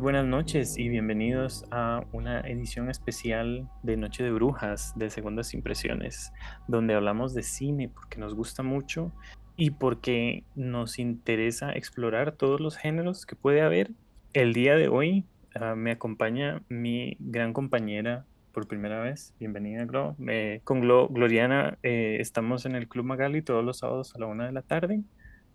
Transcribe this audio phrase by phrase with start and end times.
[0.00, 6.32] Buenas noches y bienvenidos a una edición especial de Noche de Brujas de Segundas Impresiones,
[6.68, 9.10] donde hablamos de cine porque nos gusta mucho
[9.56, 13.90] y porque nos interesa explorar todos los géneros que puede haber.
[14.34, 15.24] El día de hoy
[15.56, 19.34] uh, me acompaña mi gran compañera por primera vez.
[19.40, 20.14] Bienvenida, Glo.
[20.28, 24.26] Eh, con Glo, Gloriana eh, estamos en el Club Magali todos los sábados a la
[24.26, 25.02] una de la tarde.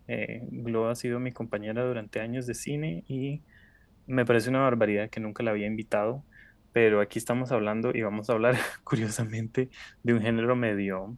[0.06, 3.40] Eh, Glo ha sido mi compañera durante años de cine y
[4.06, 6.24] me parece una barbaridad que nunca la había invitado,
[6.72, 9.70] pero aquí estamos hablando y vamos a hablar curiosamente
[10.02, 11.16] de un género medio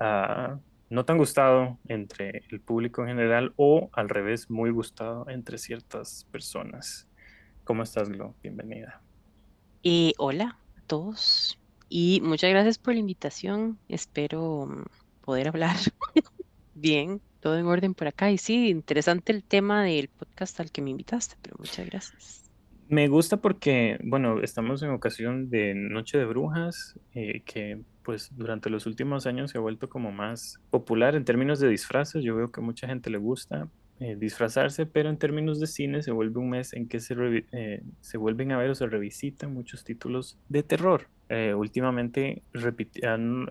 [0.00, 0.58] uh,
[0.90, 6.26] no tan gustado entre el público en general o al revés, muy gustado entre ciertas
[6.30, 7.08] personas.
[7.64, 8.34] ¿Cómo estás, Glo?
[8.42, 9.00] Bienvenida.
[9.82, 11.58] Eh, hola a todos
[11.88, 13.78] y muchas gracias por la invitación.
[13.88, 14.84] Espero mm,
[15.24, 15.76] poder hablar
[16.74, 18.30] bien todo en orden por acá.
[18.30, 22.50] Y sí, interesante el tema del podcast al que me invitaste, pero muchas gracias.
[22.88, 28.70] Me gusta porque, bueno, estamos en ocasión de Noche de Brujas, eh, que pues durante
[28.70, 32.24] los últimos años se ha vuelto como más popular en términos de disfraces.
[32.24, 33.68] Yo veo que mucha gente le gusta
[34.00, 37.14] eh, disfrazarse, pero en términos de cine se vuelve un mes en que se,
[37.52, 41.08] eh, se vuelven a ver o se revisitan muchos títulos de terror.
[41.56, 42.42] últimamente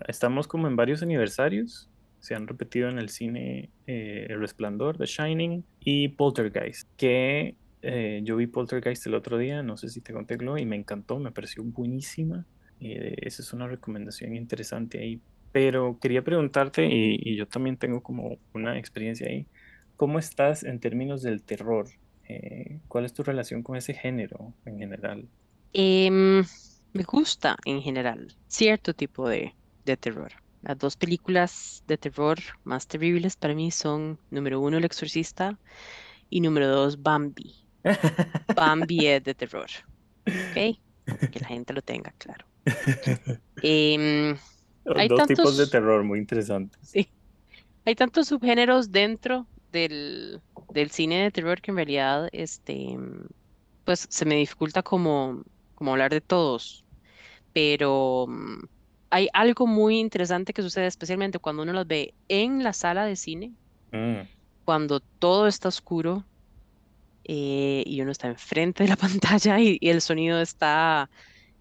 [0.08, 1.90] estamos como en varios aniversarios
[2.24, 8.22] se han repetido en el cine eh, El Resplandor, The Shining y Poltergeist, que eh,
[8.24, 11.18] yo vi Poltergeist el otro día, no sé si te conté, Glo, y me encantó,
[11.18, 12.46] me pareció buenísima.
[12.80, 15.20] Eh, esa es una recomendación interesante ahí.
[15.52, 19.46] Pero quería preguntarte, y, yo también tengo como una experiencia ahí,
[19.98, 21.88] ¿cómo estás en términos del terror?
[22.88, 25.28] ¿Cuál es tu relación con ese género en general?
[25.74, 26.42] Em,
[26.94, 29.52] me gusta en general cierto tipo de,
[29.84, 30.32] de terror.
[30.64, 35.58] Las dos películas de terror más terribles para mí son, número uno, El Exorcista
[36.30, 37.54] y número dos, Bambi.
[38.56, 39.66] Bambi es de terror.
[40.26, 40.78] ¿Ok?
[41.30, 42.46] Que la gente lo tenga claro.
[43.62, 44.36] Em,
[44.96, 46.80] hay dos tipos de terror muy interesantes.
[46.82, 47.08] Sí.
[47.84, 50.40] Hay tantos subgéneros dentro del,
[50.72, 52.98] del, cine de terror que en realidad este,
[53.84, 55.42] pues se me dificulta como,
[55.74, 56.86] como hablar de todos.
[57.52, 58.26] Pero
[59.14, 63.14] hay algo muy interesante que sucede, especialmente cuando uno los ve en la sala de
[63.14, 63.52] cine,
[63.92, 64.26] mm.
[64.64, 66.24] cuando todo está oscuro
[67.22, 71.08] eh, y uno está enfrente de la pantalla y, el sonido está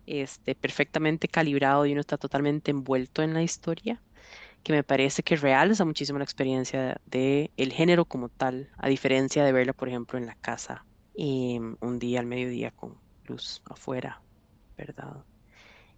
[0.08, 4.02] este, perfectamente calibrado y uno está totalmente envuelto en la historia,
[4.64, 9.46] que me parece que realza muchísimo la experiencia del el género como tal, a diferencia
[9.46, 12.98] de verla, por ejemplo, en la casa em, un día al mediodía con
[13.28, 14.24] luz afuera,
[14.76, 15.24] ¿verdad?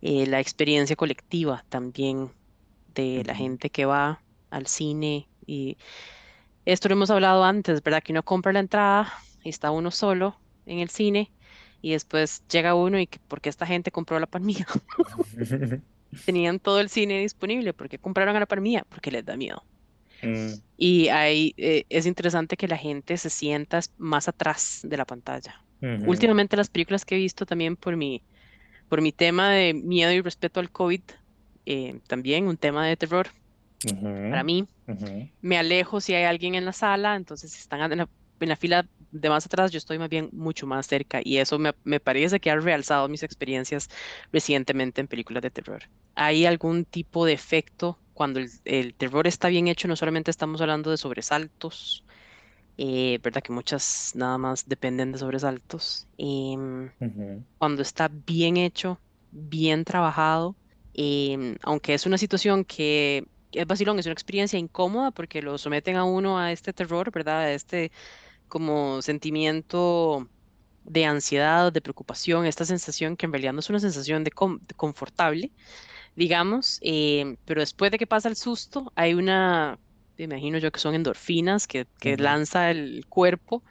[0.02, 2.30] Eh, la experiencia colectiva también
[2.94, 5.78] de la gente que va al cine y
[6.66, 8.02] esto lo hemos hablado antes, ¿verdad?
[8.04, 9.14] Que uno compra la entrada
[9.44, 11.32] y está uno solo en el cine
[11.82, 14.66] y después llega uno y que porque esta gente compró la palmilla.
[16.26, 18.86] Tenían todo el cine disponible, ¿por qué compraron a la palmilla?
[18.90, 19.64] Porque les da miedo.
[20.22, 20.54] Mm.
[20.78, 25.62] Y ahí eh, es interesante que la gente se sienta más atrás de la pantalla.
[26.08, 28.24] Últimamente las películas que he visto también por mi
[28.90, 31.02] por mi tema de miedo y respeto al COVID,
[31.66, 33.28] eh, también un tema de terror.
[34.30, 34.68] Para mí,
[35.42, 38.08] me alejo si hay alguien en la sala, entonces si están en
[38.50, 41.74] la, fila de más atrás, yo estoy más bien mucho más cerca y eso me,
[41.84, 43.90] me, parece que ha realzado mis experiencias
[44.32, 45.84] recientemente en películas de terror.
[46.16, 49.88] ¿Hay algún tipo de efecto cuando el, el terror está bien hecho?
[49.88, 52.05] No solamente estamos hablando de sobresaltos,
[52.78, 53.42] eh, ¿verdad?
[53.42, 56.08] Que muchas nada más dependen de sobresaltos.
[56.18, 56.92] Em,
[57.58, 59.00] cuando está bien hecho,
[59.32, 60.56] bien trabajado,
[60.94, 65.96] em, aunque es una situación que es vacilón, es una experiencia incómoda porque lo someten
[65.96, 67.40] a uno a este terror, ¿verdad?
[67.42, 67.92] A este
[68.48, 70.30] como sentimiento
[70.84, 75.52] de ansiedad, de preocupación, esta sensación que en realidad no es una sensación de, confortable,
[76.16, 79.80] digamos, em, pero después de que pasa el susto, hay una
[80.18, 83.64] me imagino yo que son endorfinas que, que lanza el cuerpo,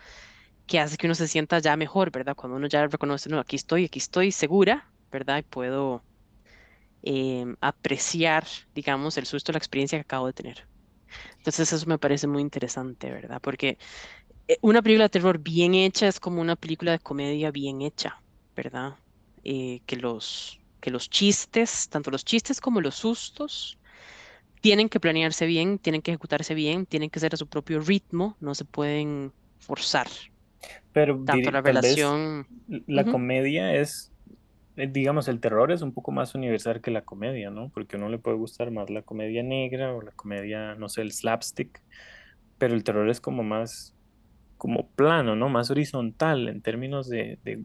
[0.67, 2.37] que hace que uno se sienta ya mejor, ¿verdad?
[2.37, 5.39] Cuando uno ya reconoce, no, aquí estoy, aquí estoy segura, ¿verdad?
[5.39, 6.03] Y puedo
[7.03, 10.69] em, apreciar, digamos, el susto, la experiencia que acabo de tener.
[11.39, 13.41] Entonces eso me parece muy interesante, ¿verdad?
[13.43, 13.79] Porque
[14.49, 18.23] eh, una película de terror bien hecha es como una película de comedia bien hecha,
[18.57, 18.99] ¿verdad?
[19.45, 23.79] Eh, que, los, que los chistes, tanto los chistes como los sustos,
[24.65, 28.35] tienen que planearse bien, tienen que ejecutarse bien, tienen que ser a su propio ritmo,
[28.41, 30.07] no se pueden forzar.
[30.91, 32.47] Pero tanto la relación.
[32.87, 34.11] La comedia es,
[34.77, 37.69] eh, digamos, el terror es un poco más universal que la comedia, ¿no?
[37.75, 41.13] Porque uno le puede gustar más la comedia negra o la comedia, no sé, el
[41.13, 41.83] slapstick,
[42.57, 43.95] pero el terror es como más
[44.57, 45.51] como plano, ¿no?
[45.51, 47.65] Más horizontal en términos de, de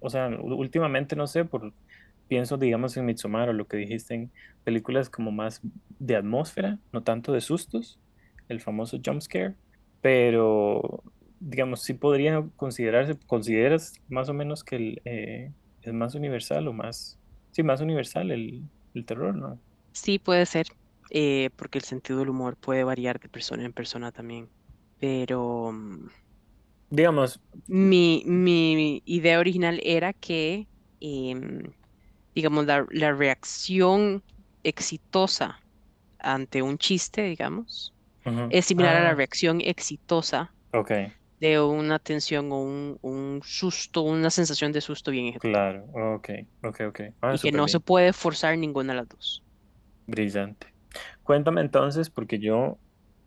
[0.00, 1.72] o sea, últimamente no sé, por,
[2.30, 4.30] pienso, digamos, en Midsommar o lo que dijiste en
[4.62, 5.60] películas como más
[5.98, 7.98] de atmósfera, no tanto de sustos,
[8.48, 9.56] el famoso jump scare,
[10.00, 11.02] pero
[11.40, 15.50] digamos, sí podría considerarse, consideras más o menos que el, eh,
[15.82, 17.18] es más universal o más,
[17.50, 18.62] sí, más universal el,
[18.94, 19.58] el terror, ¿no?
[19.90, 20.68] Sí, puede ser,
[21.10, 24.48] eh, porque el sentido del humor puede variar de persona en persona también.
[25.00, 26.06] Pero mm,
[26.90, 30.66] Digamos, mi, mi idea original era que,
[31.00, 31.72] em,
[32.34, 34.24] digamos, la, la reacción
[34.62, 35.60] exitosa
[36.18, 37.94] ante un chiste, digamos,
[38.48, 40.90] es similar a la Ah, reacción exitosa ok,
[41.40, 45.66] de una tensión o un, un susto, una sensación de susto bien ejecutado.
[45.72, 45.84] claro,
[46.16, 46.28] ok,
[46.62, 47.00] ok, ok.
[47.20, 49.42] Ah, Y que no se puede forzar ninguna de las dos.
[50.06, 50.68] brillante.
[51.22, 52.80] Cuéntame entonces, porque yo,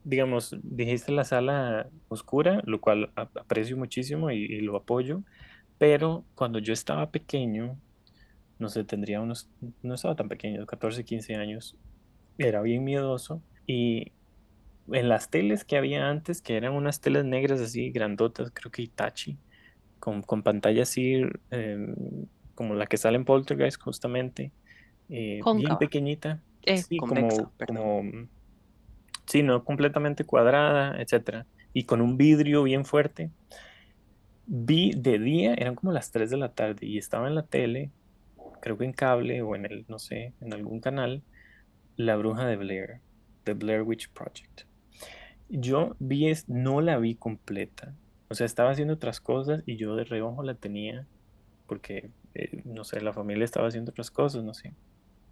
[0.04, 5.24] digamos, dijiste la sala oscura, lo cual aprecio muchísimo y, y lo apoyo,
[5.78, 7.82] pero cuando yo estaba pequeño,
[8.60, 9.50] no sé, tendría unos,
[9.82, 11.76] no estaba tan pequeño, 14 15 años,
[12.38, 13.42] era bien miedoso.
[13.68, 14.12] Y
[14.92, 18.84] en las teles que había antes, que eran unas teles negras así grandotas, creo que
[18.84, 19.38] Hitachi,
[20.00, 21.96] con, con pantalla así em,
[22.56, 24.52] como la que sale en Poltergeist justamente,
[25.10, 28.28] eh, bien pequeñita, eh, sí, convexa, como, como,
[29.26, 33.32] sí, no completamente cuadrada, etcétera, y con un vidrio bien fuerte.
[34.46, 37.92] Vi de día, eran como las 3 de la tarde y estaba en la tele,
[38.64, 41.26] creo que en cable o en el, no sé, en algún canal,
[41.98, 43.02] La Bruja de Blair,
[43.46, 44.64] The Blair Witch Project.
[45.50, 47.96] Yo vi, es, no la vi completa,
[48.30, 51.08] o sea, estaba haciendo otras cosas y yo de reojo la tenía
[51.68, 54.78] porque, eh, no sé, la familia estaba haciendo otras cosas, no sé.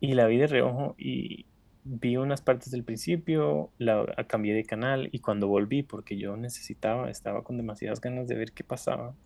[0.01, 1.47] Y la vi de reojo y
[1.83, 6.37] vi unas partes del principio, la a- cambié de canal y cuando volví, porque yo
[6.37, 9.17] necesitaba, estaba con demasiadas ganas de ver qué pasaba,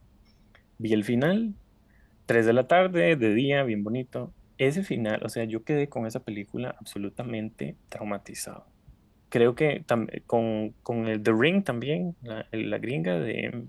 [0.78, 1.56] vi el final,
[2.26, 4.34] 3 de la tarde, de día, bien bonito.
[4.58, 8.66] Ese final, o sea, yo quedé con esa película absolutamente traumatizado.
[9.30, 9.86] Creo que
[10.26, 13.68] con, con el The Ring también, la, la gringa de,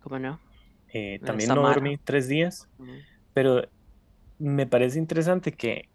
[0.00, 0.40] ¿Cómo no?
[0.88, 1.74] eh, también no Samara.
[1.74, 2.68] dormí tres días,
[3.32, 3.62] pero
[4.38, 5.88] me parece interesante que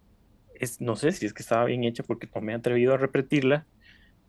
[0.56, 2.98] es, no sé si es que estaba bien hecha porque no me he atrevido a
[2.98, 3.68] repetirla,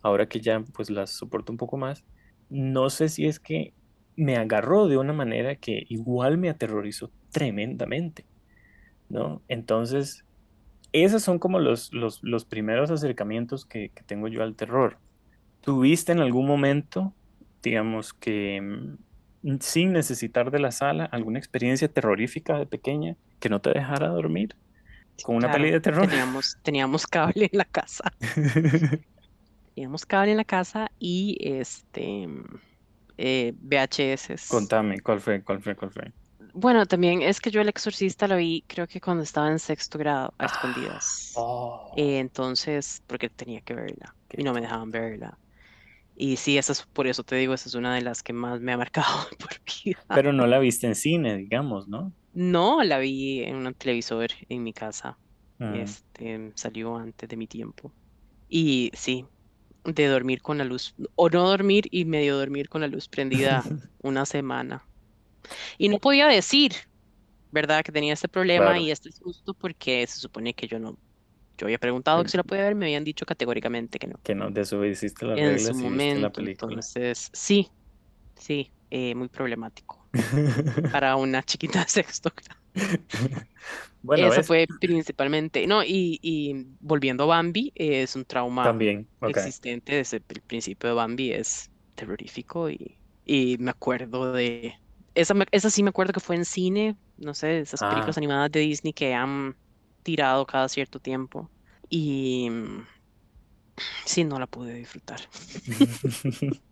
[0.03, 2.05] ahora que ya pues la soporto un poco más.
[2.49, 3.75] No sé si es que
[4.17, 8.25] me agarró de una manera que igual me aterrorizó tremendamente,
[9.11, 9.43] ¿no?
[9.47, 10.25] Entonces,
[10.93, 14.97] esos son como los, los, los primeros acercamientos que, que tengo yo al terror.
[15.61, 17.13] ¿Tuviste en algún momento,
[17.63, 18.63] digamos que
[19.43, 24.09] mm, sin necesitar de la sala, alguna experiencia terrorífica de pequeña que no te dejara
[24.09, 24.57] dormir
[25.23, 26.09] con una peli claro, de terror?
[26.09, 28.15] teníamos, teníamos cable en la casa.
[29.75, 32.45] Teníamos cable en la casa y este mm,
[33.19, 34.49] eh, VHS.
[34.49, 35.43] Contame, ¿cuál fue?
[35.43, 35.77] ¿Cuál fue?
[35.77, 36.13] ¿Cuál fue?
[36.59, 39.99] Bueno, también es que yo El Exorcista lo vi, creo que cuando estaba en sexto
[39.99, 41.45] grado, a Ah, escondidas.
[41.45, 45.39] oh, Eh, entonces, porque tenía que verla y no me dejaban verla.
[46.15, 48.61] Y sí, esa es, por eso te digo, esa es una de las que más
[48.61, 49.51] me ha marcado por
[49.85, 50.01] vida.
[50.13, 52.13] Pero no la viste en cine, digamos, ¿no?
[52.33, 55.19] No, la vi en un televisor en mi casa.
[55.61, 55.97] Mm.
[56.05, 57.95] Este, salió antes de mi tiempo.
[58.49, 59.27] Y sí,
[59.85, 63.73] de dormir con la luz, o no dormir y medio dormir con la luz prendida
[63.99, 64.89] una semana.
[65.79, 66.73] Y no podía decir,
[67.51, 67.85] ¿verdad?
[67.85, 70.99] Que tenía este problema Claro, y este susto porque se supone que yo no,
[71.59, 74.21] yo había preguntado que, que se la podía ver, me habían dicho categóricamente que no.
[74.23, 76.87] que no desobedeciste las En su viste la momento, película.
[76.87, 77.71] entonces, sí,
[78.37, 80.11] sí, eh, muy problemático
[80.91, 82.33] para una chiquita de sexto.
[84.03, 84.47] Bueno, Eso ¿ves?
[84.47, 89.39] fue principalmente, no, y, y volviendo a Bambi, eh, es un trauma También, ok.
[89.39, 94.75] existente desde el principio de Bambi, es terrorífico y, y me acuerdo de,
[95.17, 98.21] esa, me- esa sí me acuerdo que fue en cine, no sé, esas películas Ah.
[98.21, 99.57] animadas de Disney que han
[100.03, 101.53] tirado cada cierto tiempo
[101.89, 102.87] y mm,
[104.05, 105.21] sí, no la pude disfrutar,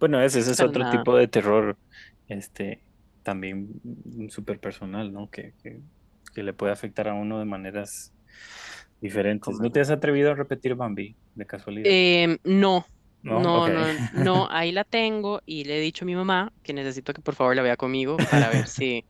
[0.00, 1.78] Bueno, ese, ese es otro nada, tipo de terror,
[2.28, 2.84] este,
[3.22, 3.68] también
[4.30, 5.30] súper personal, ¿no?
[5.30, 5.80] Que, que,
[6.34, 8.14] que le puede afectar a uno de maneras
[9.00, 9.60] diferentes.
[9.60, 11.88] ¿No te has atrevido a repetir Bambi, de casualidad?
[11.88, 12.86] Em, no,
[13.28, 16.72] No, no, no, no, ahí la tengo y le he dicho a mi mamá que
[16.72, 19.06] necesito que por favor la vea conmigo para ver si,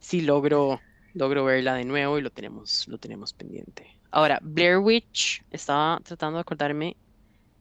[0.00, 0.84] si logro,
[1.14, 3.98] logro verla de nuevo y lo tenemos, lo tenemos pendiente.
[4.10, 6.98] Ahora, Blair Witch, estaba tratando de acordarme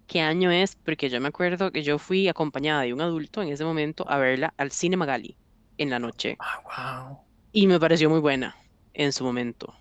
[0.07, 3.49] qué año es, porque yo me acuerdo que yo fui acompañada de un adulto en
[3.49, 5.37] ese momento a verla al Cine Magali
[5.77, 7.25] en la noche Ah, wow.
[7.51, 8.55] y me pareció muy buena
[8.93, 9.73] en su momento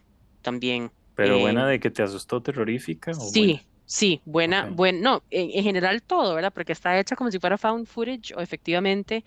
[0.43, 0.93] también.
[1.15, 3.65] Pero buena Em, de que te asustó terrorífica o sí, buena.
[3.87, 4.71] Sí, buena, Ok.
[4.71, 6.53] buen, no, en, en general todo, ¿verdad?
[6.53, 9.25] Porque está hecha como si fuera found footage o efectivamente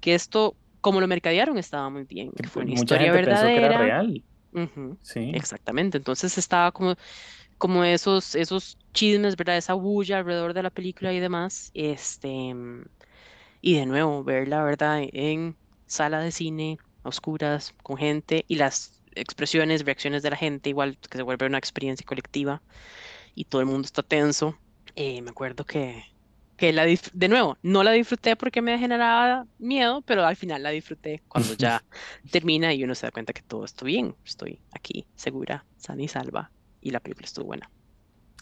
[0.00, 3.50] que esto, como lo mercadearon, estaba muy bien, Que fue una mucha historia gente pensó
[3.50, 3.72] que era verdadera.
[3.72, 4.24] real.
[5.02, 5.38] Sí.
[5.38, 5.98] exactamente.
[5.98, 6.96] Entonces estaba como,
[7.58, 9.56] como esos, esos chismes, ¿verdad?
[9.58, 11.70] Esa bulla alrededor de la película y demás.
[11.74, 12.54] Este,
[13.60, 15.00] y de nuevo, verla, ¿verdad?
[15.12, 20.70] En sala de cine, a oscuras, con gente, y las expresiones, reacciones de la gente,
[20.70, 22.62] igual que se vuelve una experiencia colectiva
[23.36, 24.58] y todo el mundo está tenso.
[24.96, 26.04] Eh, me acuerdo que,
[26.56, 30.70] que la de nuevo, no la disfruté porque me generaba miedo, pero al final la
[30.70, 31.84] disfruté cuando ya
[32.30, 36.08] termina y uno se da cuenta que todo estuvo bien, estoy aquí segura, sana y
[36.08, 37.70] salva, y la película estuvo buena.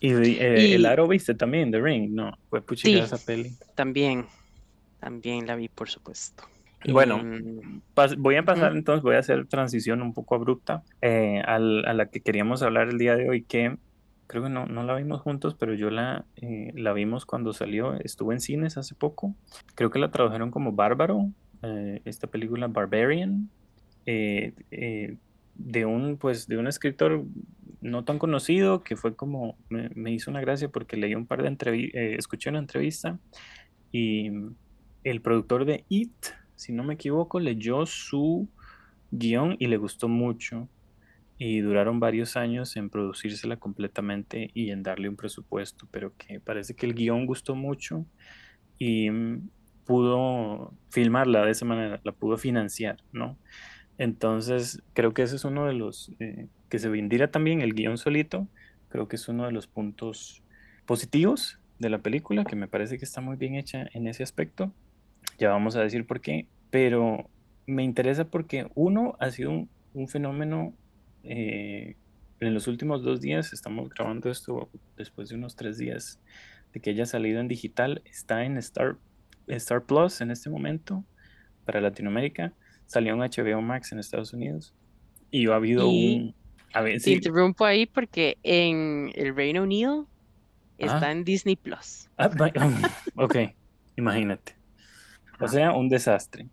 [0.01, 3.59] Y eh, el aro viste también, The Ring, no, fue sí, esa peli.
[3.75, 4.29] también,
[5.01, 6.45] también la vi, por supuesto.
[6.87, 7.83] Bueno, Em,
[8.19, 12.11] voy a pasar entonces, voy a hacer transición un poco abrupta eh, al- a la
[12.11, 13.77] que queríamos hablar el día de hoy, que
[14.27, 17.95] creo que no, no la vimos juntos, pero yo la, eh, la vimos cuando salió,
[17.95, 19.35] estuvo en cines hace poco,
[19.75, 21.31] creo que la tradujeron como Bárbaro,
[21.63, 23.49] eh, esta película Barbarian,
[24.05, 25.17] eh, eh,
[25.55, 27.25] de un, pues, de un escritor
[27.81, 31.49] no tan conocido, que fue como, me, hizo una gracia porque leí un par de
[31.49, 33.19] entrevistas, escuché una entrevista
[33.93, 34.31] y
[35.05, 36.13] el productor de It,
[36.57, 38.49] si no me equivoco, leyó su
[39.11, 40.69] guion y le gustó mucho.
[41.37, 46.75] Y duraron varios años en producírsela completamente y en darle un presupuesto, pero que parece
[46.75, 48.07] que el guion gustó mucho
[48.79, 49.49] y mm,
[49.85, 53.37] pudo filmarla de esa manera, la pudo financiar, ¿no?
[53.99, 57.99] Entonces, creo que ese es uno de los eh, que se vendiera también el guion
[57.99, 58.49] solito,
[58.89, 60.43] creo que es uno de los puntos
[60.87, 64.73] positivos de la película, que me parece que está muy bien hecha en ese aspecto.
[65.39, 67.29] Ya vamos a decir por qué, pero
[67.67, 70.75] me interesa porque uno ha sido un, un fenómeno
[71.25, 71.97] eh,
[72.41, 76.21] en los últimos dos días, estamos grabando esto después de unos tres días
[76.73, 78.97] de que haya salido en digital, está en Star,
[79.47, 81.05] Star Plus en este momento
[81.65, 82.53] para Latinoamérica,
[82.87, 84.75] salió en HBO Max en Estados Unidos
[85.31, 86.35] y ha habido Y un...
[86.75, 90.09] A ver, te sí, interrumpo ahí porque en el Reino Unido
[90.77, 92.11] está ah, en Disney Plus.
[92.19, 92.29] ah,
[93.17, 93.37] ok,
[93.97, 94.57] imagínate.
[95.41, 96.49] O sea, un desastre.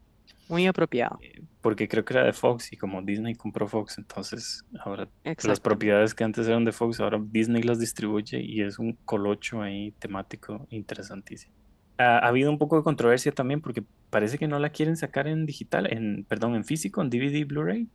[0.51, 1.17] Muy apropiado.
[1.21, 5.59] eh, porque creo que era de Fox y como Disney compró Fox, entonces ahora las
[5.59, 9.91] propiedades que antes eran de Fox, ahora Disney las distribuye y es un colocho ahí
[9.99, 11.53] temático interesantísimo.
[11.97, 15.27] Ha, ha habido un poco de controversia también porque parece que no la quieren sacar
[15.27, 17.87] en digital, en, perdón, en físico, en DVD Blu-ray,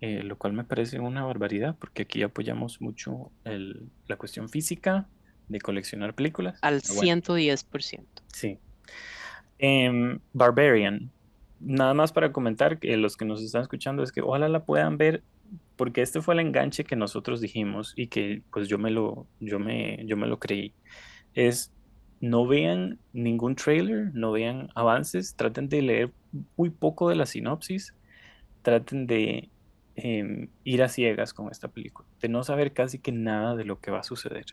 [0.00, 5.06] eh, lo cual me parece una barbaridad porque aquí apoyamos mucho el- la cuestión física
[5.48, 6.58] de coleccionar películas.
[6.62, 8.06] al Pero bueno, 110%.
[8.32, 8.58] sí.
[9.58, 11.10] Em, Barbarian.
[11.64, 14.98] Nada más para comentar que los que nos están escuchando es que ojalá la puedan
[14.98, 15.22] ver
[15.76, 19.58] porque este fue el enganche que nosotros dijimos y que pues yo me lo yo
[19.58, 20.74] me yo me lo creí.
[21.34, 21.72] Es
[22.22, 26.12] no vean ningún trailer, no vean avances, traten de leer
[26.56, 27.94] muy poco de la sinopsis,
[28.62, 29.50] traten de
[29.96, 33.80] em, ir a ciegas con esta película, de no saber casi que nada de lo
[33.80, 34.46] que va a suceder,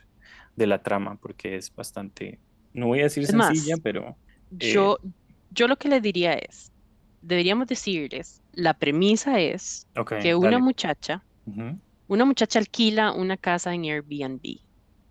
[0.56, 2.40] de la trama, porque es bastante,
[2.74, 4.16] no voy a decir Es sencilla, más, pero
[4.58, 4.98] eh, yo,
[5.52, 6.69] yo lo que le diría es,
[7.20, 9.86] deberíamos decirles, la premisa es
[10.20, 10.62] que una dale.
[10.62, 11.22] muchacha,
[12.08, 14.60] una muchacha alquila una casa en Airbnb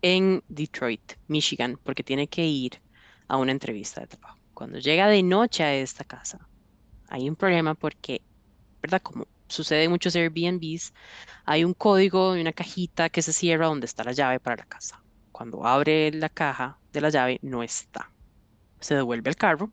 [0.02, 2.80] en Detroit, Michigan, porque tiene que ir
[3.28, 4.38] a una entrevista de trabajo.
[4.54, 6.48] Cuando llega de noche a esta casa,
[7.08, 8.22] hay un problema porque,
[8.82, 9.02] ¿verdad?
[9.02, 10.92] Como sucede en muchos Airbnbs,
[11.44, 14.66] hay un código y una cajita que se cierra donde está la llave para la
[14.66, 15.02] casa.
[15.32, 18.12] Cuando abre la caja de la llave, no está.
[18.80, 19.72] Se devuelve el carro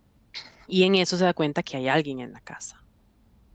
[0.67, 2.77] y en eso se da cuenta que hay alguien en la casa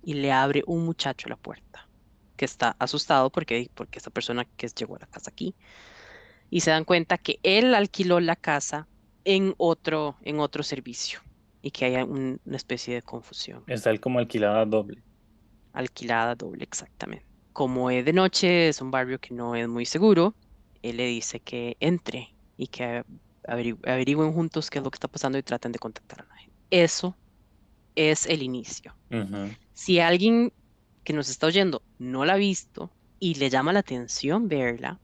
[0.03, 1.91] y le abre un muchacho la puerta
[2.37, 5.57] que está asustado porque, porque esta persona que llegó a la casa aquí
[6.51, 8.89] y se dan cuenta que él alquiló la casa
[9.25, 11.21] en otro, en otro servicio
[11.63, 13.67] y que hay un- una especie de confusión.
[13.67, 15.03] Está el como alquilada doble.
[15.73, 17.27] Alquilada doble, exactamente.
[17.53, 20.37] Como es de noche, es un barrio que no es muy seguro,
[20.83, 23.03] él le dice que entre y que
[23.47, 26.52] averigüen juntos qué es lo que está pasando y traten de contactar a la gente.
[26.73, 27.15] Eso
[27.95, 28.97] es el inicio.
[29.75, 30.53] Si alguien
[31.05, 34.99] que nos está oyendo no la ha visto y le llama la atención verla,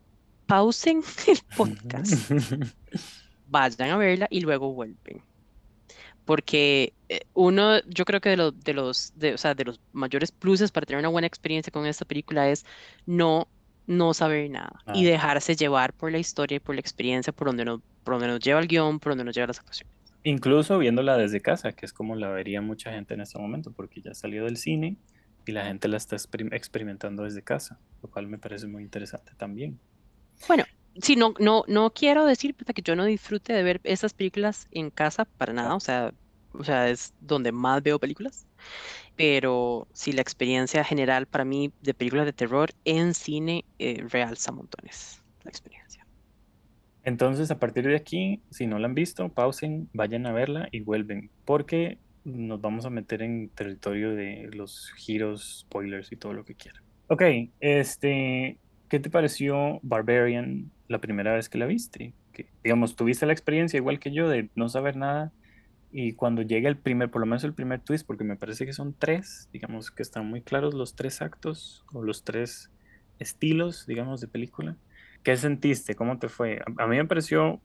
[0.47, 2.31] pausen el podcast,
[3.49, 5.23] vayan a verla y luego vuelven.
[6.25, 9.79] Porque eh, uno, yo creo que de los, de los, de, o sea, de los
[9.93, 12.65] mayores pluses para tener una buena experiencia con esta película es
[13.05, 13.47] no,
[13.87, 17.49] no saber nada y Ah, dejarse llevar por la historia y por la experiencia, por
[17.49, 19.98] donde nos, por donde nos lleva el guion, por donde nos lleva las actuaciones.
[20.29, 24.01] Incluso viéndola desde casa, que es como la vería mucha gente en este momento, porque
[24.03, 24.99] ya salió del cine
[25.47, 29.33] y la gente la está experim- experimentando desde casa, lo cual me parece muy interesante
[29.37, 29.81] también.
[30.47, 30.65] Bueno,
[31.03, 34.91] sí, no, no, no quiero decir que yo no disfrute de ver esas películas en
[34.91, 36.13] casa para nada, o sea,
[36.53, 38.47] o sea, es donde más veo películas,
[39.17, 44.53] pero sí, la experiencia general para mí de películas de terror en cine eh, realza
[44.53, 45.88] montones la experiencia.
[47.09, 50.81] Entonces, a partir de aquí, si no la han visto, pausen, vayan a verla y
[50.81, 56.45] vuelven, porque nos vamos a meter en territorio de los giros, spoilers y todo lo
[56.45, 56.83] que quieran.
[57.07, 57.23] Ok,
[57.61, 58.59] este,
[58.91, 62.13] ¿qué te pareció Barbarian la primera vez que la viste?
[62.35, 65.33] Que, digamos, tuviste la experiencia igual que yo de no saber nada
[65.91, 68.75] y cuando llega el primer, por lo menos el primer twist, porque me parece que
[68.75, 72.71] son tres, digamos que están muy claros los tres actos o los tres
[73.19, 74.77] estilos, digamos, de película.
[75.23, 75.95] ¿Qué sentiste?
[75.95, 76.61] ¿Cómo te fue?
[76.79, 77.63] A, mí me pareció,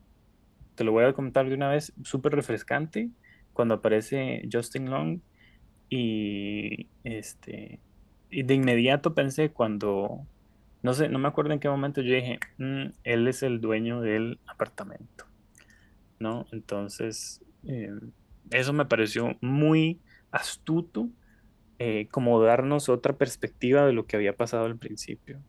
[0.75, 3.11] te lo voy a contar de una vez, súper refrescante
[3.53, 5.21] cuando aparece Justin Long
[5.89, 7.81] y este
[8.29, 10.27] y de inmediato pensé cuando
[10.83, 14.01] no sé, no me acuerdo en qué momento yo dije, "Mm, él es el dueño
[14.01, 15.25] del apartamento,
[16.19, 16.45] ¿no?
[16.51, 17.89] Entonces, eh,
[18.51, 21.09] eso me pareció muy astuto,
[21.79, 25.43] eh, como darnos otra perspectiva de lo que había pasado al principio.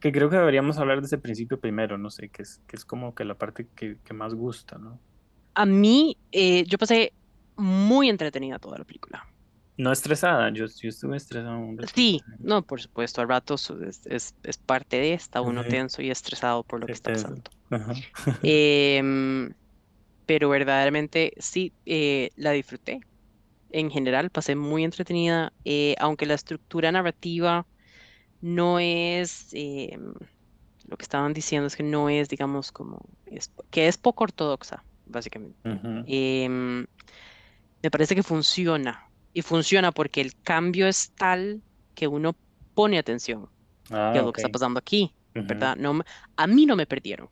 [0.00, 2.84] Que creo que deberíamos hablar de ese principio primero, no sé, que es, que es
[2.84, 5.00] como que la parte que, que más gusta, ¿no?
[5.54, 7.12] A mí, eh, yo pasé
[7.56, 9.26] muy entretenida toda la película.
[9.76, 11.94] No estresada, yo, yo estuve estresado un ratito.
[11.94, 16.02] Sí, no, por supuesto, a ratos es, es, es parte de esta, uno Sí, tenso
[16.02, 17.42] y estresado por lo que es está pasando.
[17.70, 17.94] Ajá.
[18.42, 19.54] Em,
[20.26, 23.00] pero verdaderamente sí, eh, la disfruté.
[23.70, 27.66] En general, pasé muy entretenida, eh, aunque la estructura narrativa
[28.42, 30.14] no es, em,
[30.84, 34.84] lo que estaban diciendo es que no es, digamos, como, es, que es poco ortodoxa,
[35.06, 35.58] básicamente.
[36.06, 36.86] Em,
[37.82, 41.62] me parece que funciona, y funciona porque el cambio es tal
[41.94, 42.36] que uno
[42.74, 43.48] pone atención,
[43.86, 45.76] que Ah, lo que está pasando aquí, Ujú, ¿verdad?
[45.76, 46.00] No,
[46.36, 47.30] a mí no me perdieron.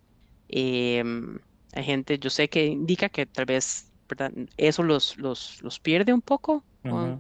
[0.49, 1.39] Em,
[1.73, 4.33] hay gente, yo sé que indica que tal vez, ¿verdad?
[4.57, 6.65] Eso los, los, los pierde un poco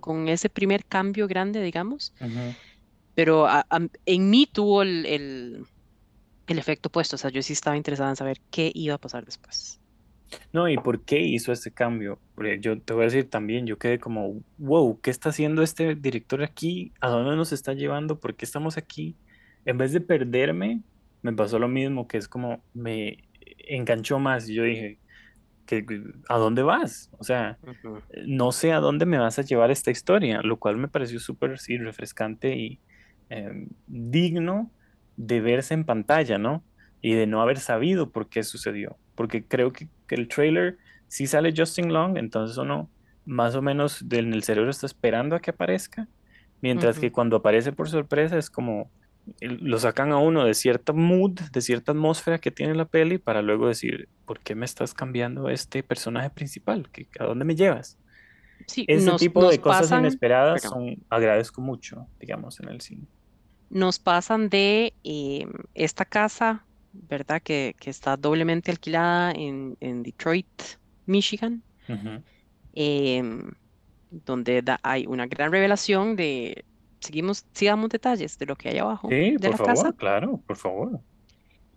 [0.00, 2.12] con, ese primer cambio grande, digamos.
[3.14, 5.66] Pero a- a- en mí tuvo el, el,
[6.48, 9.24] el efecto opuesto, o sea, yo sí estaba interesada en saber qué iba a pasar
[9.24, 9.80] después.
[10.52, 12.22] No, ¿y por qué hizo este cambio?
[12.34, 15.94] Porque yo te voy a decir también, yo quedé como, wow, ¿qué está haciendo este
[15.96, 16.92] director aquí?
[17.00, 18.20] ¿A dónde nos está llevando?
[18.20, 19.18] ¿Por qué estamos aquí?
[19.64, 20.82] En vez de perderme,
[21.22, 23.18] me pasó lo mismo, que es como me
[23.68, 24.48] enganchó más.
[24.48, 25.00] Y yo dije,
[25.66, 25.84] ¿qué-
[26.28, 27.08] ¿a dónde vas?
[27.18, 28.02] O sea, Ujú.
[28.26, 31.58] no sé a dónde me vas a llevar esta historia, lo cual me pareció súper,
[31.58, 32.80] sí, refrescante y
[33.30, 34.72] eh, digno
[35.16, 36.66] de verse en pantalla, ¿no?
[37.00, 38.98] Y de no haber sabido por qué sucedió.
[39.14, 42.92] Porque creo que, que el trailer sí sale Justin Long, entonces uno
[43.26, 46.08] más o menos en el cerebro está esperando a que aparezca,
[46.62, 48.92] mientras que cuando aparece por sorpresa es como
[49.40, 53.42] lo sacan a uno de cierta mood, de cierta atmósfera que tiene la peli para
[53.42, 56.90] luego decir, ¿por qué me estás cambiando este personaje principal?
[56.92, 57.98] ¿Qué- ¿A dónde me llevas?
[58.66, 62.80] Sí, Ese nos, tipo nos de cosas pasan, inesperadas son, agradezco mucho, digamos, en el
[62.80, 63.08] cine.
[63.70, 67.42] Nos pasan de em, esta casa, ¿verdad?
[67.42, 70.48] Que, que está doblemente alquilada en, en Detroit,
[71.06, 71.64] Michigan,
[72.72, 73.50] em,
[74.10, 76.66] donde da- hay una gran revelación de,
[77.00, 79.90] seguimos, sí damos detalles de lo que hay abajo Sí, de por la casa.
[79.90, 81.02] favor, claro, por favor.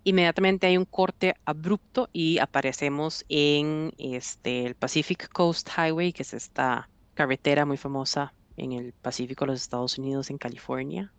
[0.06, 6.34] Inmediatamente hay un corte abrupto y aparecemos en este, el Pacific Coast Highway, que es
[6.34, 11.16] esta carretera muy famosa en el Pacífico de los Estados Unidos, en California.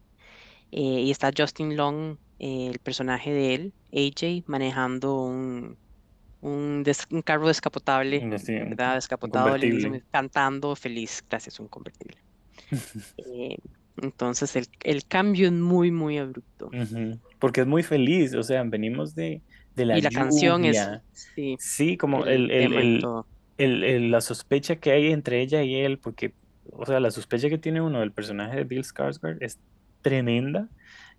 [0.70, 5.78] Eh, y está Justin Long, eh, el personaje de él, AJ, manejando un,
[6.40, 8.94] un, des- un carro descapotable, Sí, ¿verdad?
[8.96, 9.56] Descapotado,
[10.10, 12.18] cantando feliz, gracias, un convertible.
[13.16, 13.56] Eh,
[13.96, 16.70] entonces el, el cambio es muy, muy abrupto.
[17.38, 19.42] Porque es muy feliz, o sea, venimos de,
[19.74, 22.50] de la Y la canción es, sí, Sí, como el-
[23.84, 26.34] el- la sospecha que hay entre ella y él, porque,
[26.72, 29.58] o sea, la sospecha que tiene uno del personaje de Bill Skarsgård es
[30.04, 30.68] tremenda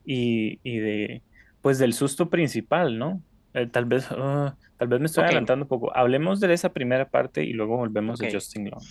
[0.05, 1.25] y, y de,
[1.61, 3.23] pues del susto principal, ¿no?
[3.55, 5.95] Eh, tal vez, ah, tal vez me estoy adelantando un poco.
[5.97, 8.31] Hablemos de esa primera parte y luego volvemos a ok.
[8.31, 8.87] Justin Long.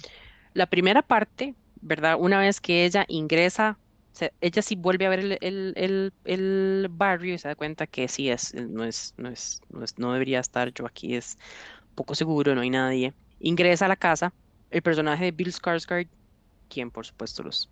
[0.52, 2.16] La primera parte, ¿verdad?
[2.18, 3.80] Una vez que ella ingresa,
[4.12, 7.86] se- ella sí vuelve a ver el, el, el, el barrio y se da cuenta
[7.86, 11.36] que sí es, no es, no es, no es, no debería estar yo aquí, es
[11.94, 13.14] poco seguro, no hay nadie.
[13.38, 14.34] Ingresa a la casa,
[14.70, 16.10] el personaje de Bill Skarsgård,
[16.68, 17.70] quien por supuesto los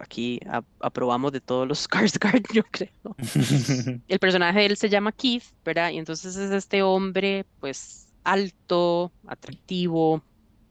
[0.00, 0.40] aquí
[0.80, 3.16] aprobamos de todos los Skarsgård, yo creo.
[4.08, 5.90] El personaje de él se llama Keith, ¿verdad?
[5.90, 10.22] Y entonces es este hombre, pues, alto, atractivo,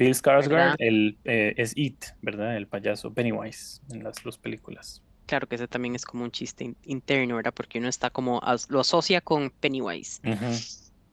[0.02, 2.58] Bill Skarsgård el, eh, es It, ¿verdad?
[2.58, 5.04] El payaso Pennywise en las dos películas.
[5.28, 7.54] claro que ese también es como un chiste interno, ¿verdad?
[7.54, 10.20] Porque uno está como, lo asocia con Pennywise,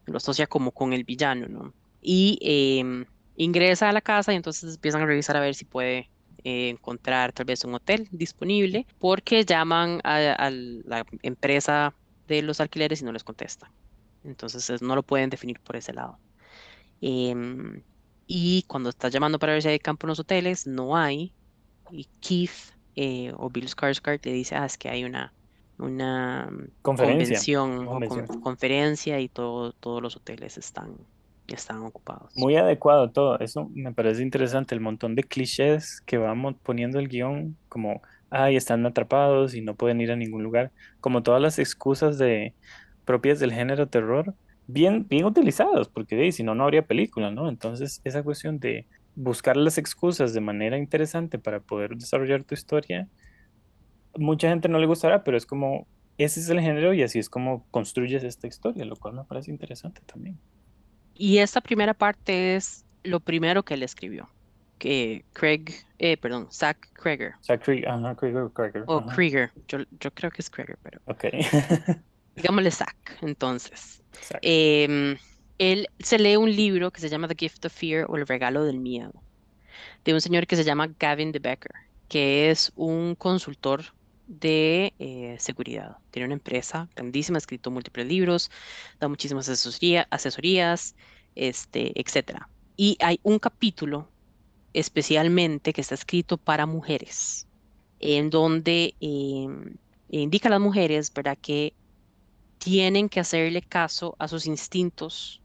[0.07, 1.75] lo asocia como con el villano, ¿no?
[2.01, 3.05] Y em,
[3.37, 6.09] ingresa a la casa y entonces empiezan a revisar a ver si puede
[6.49, 11.93] eh, encontrar tal vez un hotel disponible, porque llaman a, la empresa
[12.27, 13.71] de los alquileres y no les contestan.
[14.25, 16.19] Entonces no lo pueden definir por ese lado.
[17.03, 17.83] Em,
[18.27, 21.35] y cuando está llamando para ver si hay campo en los hoteles, no hay.
[21.91, 25.35] Y Keith eh, o Bill Skarsgård le dice, ah, es que hay una,
[25.77, 30.97] una convención, o conferencia y todo, todos los hoteles están,
[31.55, 32.33] están ocupados.
[32.37, 33.39] Muy adecuado todo.
[33.41, 38.57] Eso me parece interesante, el montón de clichés que vamos poniendo el guion, como, ay,
[38.57, 42.19] están atrapados y no pueden ir a ningún lugar, como todas las excusas
[43.05, 44.35] propias del género terror
[44.69, 47.49] bien, bien utilizados, porque si no, no habría película, ¿no?
[47.49, 53.09] Entonces, esa cuestión de buscar las excusas de manera interesante para poder desarrollar tu historia,
[54.15, 57.29] mucha gente no le gustará, pero es como, ese es el género y así es
[57.31, 60.39] como construyes esta historia, lo cual me parece interesante también.
[61.19, 64.31] Y esta primera parte es lo primero que él escribió,
[64.79, 65.65] que Craig,
[65.99, 67.35] eh, perdón, Zach Krieger.
[67.43, 68.85] Zach Krieger, ajá, Krieger, Krieger.
[68.87, 71.01] O Krieger, yo, yo creo que es Krieger, pero...
[71.07, 71.25] Ok.
[72.37, 74.03] digámosle Zach, entonces.
[74.43, 75.17] Em,
[75.59, 78.65] él se lee un libro que se llama The Gift of Fear o El Regalo
[78.65, 79.13] del Miedo,
[80.05, 81.75] de un señor que se llama Gavin de Becker,
[82.09, 83.83] que es un consultor
[84.29, 85.97] de eh, seguridad.
[86.11, 88.51] Tiene una empresa grandísima, ha escrito múltiples libros,
[89.01, 90.95] da muchísimas asesorías,
[91.35, 92.43] este, etc.
[92.77, 94.09] Y hay un capítulo
[94.75, 97.47] especialmente que está escrito para mujeres,
[98.01, 99.77] en donde em,
[100.11, 101.73] indica a las mujeres, ¿verdad?, que
[102.59, 105.41] tienen que hacerle caso a sus instintos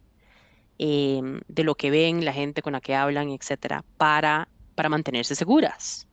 [0.78, 5.36] em, de lo que ven, la gente con la que hablan, etcétera, para, para mantenerse
[5.36, 6.08] seguras,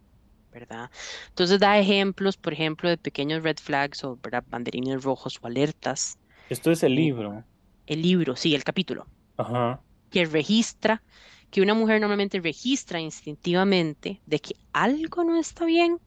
[0.53, 0.91] ¿verdad?
[1.29, 4.45] Entonces da ejemplos, por ejemplo, de pequeños red flags o ¿verdad?
[4.49, 6.19] banderines rojos o alertas.
[6.49, 7.45] Esto es el libro.
[7.87, 9.07] El libro, sí, el capítulo.
[9.37, 9.81] Ajá.
[10.11, 11.03] Que registra,
[11.51, 15.99] que una mujer normalmente registra instintivamente de que algo no está bien,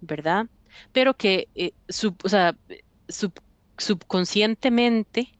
[0.00, 0.46] ¿verdad?
[0.92, 1.72] Pero que eh,
[2.22, 2.56] o sea,
[3.78, 5.33] subconscientemente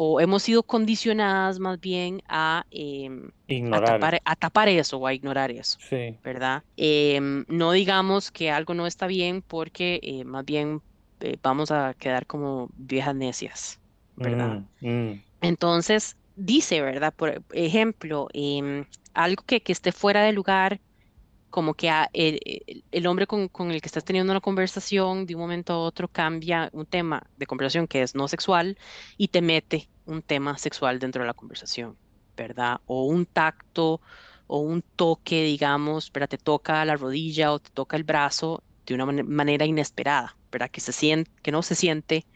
[0.00, 3.32] o hemos sido condicionadas más bien a, em,
[3.72, 5.76] a, tapar, eso o a ignorar eso,
[6.22, 6.62] ¿verdad?
[6.76, 10.82] Em, no digamos que algo no está bien porque eh, más bien
[11.18, 13.80] eh, vamos a quedar como viejas necias,
[14.14, 14.60] ¿verdad?
[14.80, 15.24] Mm, mm.
[15.40, 17.12] Entonces, dice, ¿verdad?
[17.12, 18.84] Por ejemplo, em,
[19.14, 20.80] algo que, que esté fuera de lugar
[21.50, 25.78] como que el, hombre con, el que estás teniendo una conversación de un momento a
[25.78, 28.78] otro cambia un tema de conversación que es no sexual
[29.16, 31.96] y te mete un tema sexual dentro de la conversación,
[32.36, 32.80] ¿verdad?
[32.86, 34.00] O un tacto
[34.46, 36.28] o un toque, digamos, ¿verdad?
[36.28, 40.70] Te toca la rodilla o te toca el brazo de una manera inesperada, ¿verdad?
[40.70, 42.26] Que, se siente, que no se siente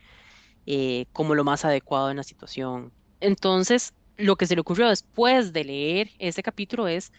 [0.66, 2.92] eh, como lo más adecuado en la situación.
[3.20, 7.12] Entonces, lo que se le ocurrió después de leer ese capítulo es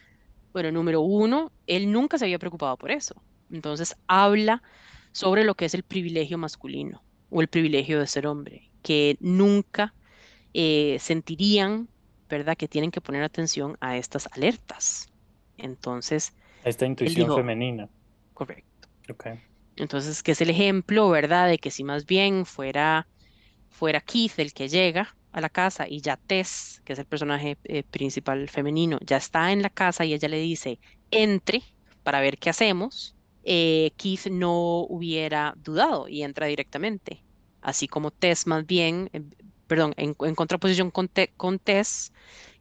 [0.54, 3.16] bueno, número uno, él nunca se había preocupado por eso.
[3.52, 4.62] Entonces habla
[5.12, 9.94] sobre lo que es el privilegio masculino o el privilegio de ser hombre, que nunca
[10.54, 11.90] eh, sentirían,
[12.30, 15.10] ¿verdad?, que tienen que poner atención a estas alertas.
[15.58, 16.34] Entonces...
[16.64, 17.90] Esta intuición femenina.
[18.34, 18.88] Correcto.
[19.10, 19.40] Okay.
[19.76, 23.08] Entonces, que es el ejemplo, ¿verdad?, de que si más bien fuera,
[23.70, 27.58] fuera Keith el que llega, a la casa y ya Tess, que es el personaje
[27.66, 30.80] eh, principal femenino, ya está en la casa y ella le dice,
[31.12, 31.64] entre
[32.04, 37.24] para ver qué hacemos, eh, Keith no hubiera dudado y entra directamente.
[37.62, 39.22] Así como Tess más bien, eh,
[39.68, 42.14] perdón, en, contraposición con, con, Tess,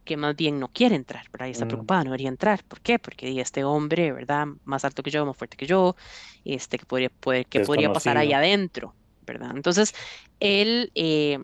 [0.03, 1.47] que más bien no quiere entrar, ¿verdad?
[1.47, 1.67] Y está mm.
[1.67, 2.63] preocupada, no debería entrar.
[2.63, 2.97] ¿Por qué?
[2.97, 4.47] Porque este hombre, ¿verdad?
[4.63, 5.95] Más alto que yo, más fuerte que yo,
[6.43, 8.95] este, que podría, poder, que podría pasar ahí adentro,
[9.27, 9.51] ¿verdad?
[9.55, 9.93] Entonces,
[10.39, 10.91] él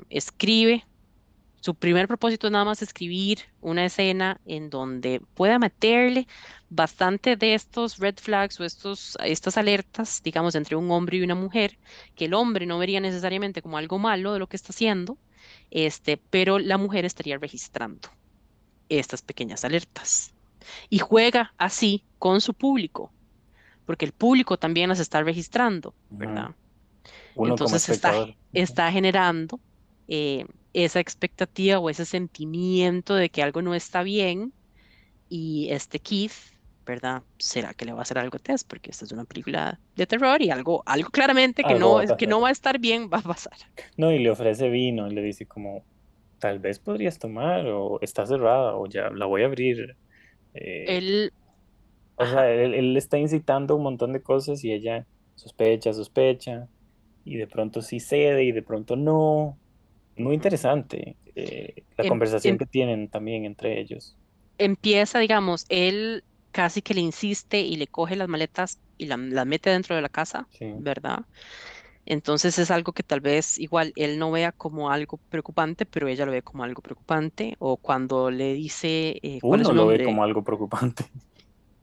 [0.10, 0.86] escribe
[1.62, 6.28] su primer propósito es nada más escribir una escena en donde pueda meterle
[6.69, 11.36] bastante de estos red flags o estos, estas alertas, digamos, entre un hombre y una
[11.36, 11.78] mujer,
[12.15, 15.17] que el hombre no vería necesariamente como algo malo de lo que está haciendo,
[15.72, 18.10] este, pero la mujer estaría registrando
[18.88, 20.34] estas pequeñas alertas.
[20.89, 23.12] Y juega así con su público,
[23.86, 26.52] porque el público también las está registrando, ¿verdad?
[27.36, 29.60] Entonces está, está generando
[30.08, 34.53] eh, esa expectativa o ese sentimiento de que algo no está bien
[35.27, 36.34] y este Keith,
[36.86, 37.23] ¿verdad?
[37.38, 38.63] ¿Será que le va a hacer algo a Tess?
[38.63, 42.41] Porque esta es una película de terror y algo, algo claramente que, no, que no
[42.41, 43.53] va a estar bien va a pasar.
[43.97, 45.84] No, y le ofrece vino y le dice como,
[46.39, 49.95] tal vez podrías tomar o está cerrada o ya la voy a abrir.
[50.53, 51.34] Eh, él...
[52.15, 55.05] O sea, él, él está incitando un montón de cosas y ella
[55.36, 56.67] sospecha, sospecha,
[57.23, 59.58] y de pronto sí cede y de pronto no.
[60.19, 64.17] Muy interesante eh, la Em- conversación em- que tienen también entre ellos.
[64.58, 69.45] empieza, digamos, él casi que le insiste y le coge las maletas y la- las
[69.45, 70.65] mete dentro de la casa, Sí.
[70.77, 71.19] ¿verdad?
[72.05, 76.25] Entonces es algo que tal vez igual él no vea como algo preocupante, pero ella
[76.27, 77.55] lo ve como algo preocupante.
[77.60, 81.12] O cuando le dice eh, cuál es Uno su lo ve como algo preocupante.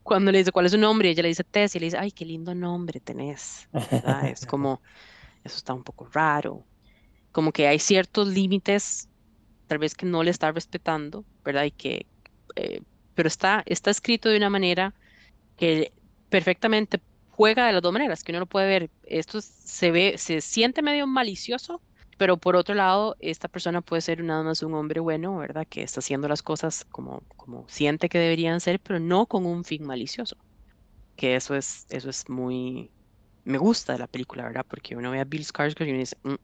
[0.02, 2.12] cuando le dice cuál es su nombre, ella le dice Tess, y le dice, ay,
[2.12, 4.28] qué lindo nombre tenés, ¿verdad?
[4.28, 4.82] Es como,
[5.44, 6.68] eso está un poco raro.
[7.36, 9.10] Como que hay ciertos límites,
[9.68, 11.64] tal vez que no le está respetando, ¿verdad?
[11.66, 12.08] Y que,
[12.56, 12.82] eh,
[13.14, 14.94] pero está, está escrito de una manera
[15.56, 15.92] que
[16.28, 20.40] perfectamente juega de las dos maneras, que uno lo puede ver, esto se ve, se
[20.40, 21.82] siente medio malicioso,
[22.18, 25.66] pero por otro lado, esta persona puede ser nada más un hombre bueno, ¿verdad?
[25.68, 29.64] Que está haciendo las cosas como, como siente que deberían ser, pero no con un
[29.64, 30.36] fin malicioso,
[31.16, 32.92] que eso es, eso es muy,
[33.44, 34.66] me gusta de la película, ¿verdad?
[34.68, 36.34] Porque uno ve a Bill Skarsgård y uno dice, "Mm,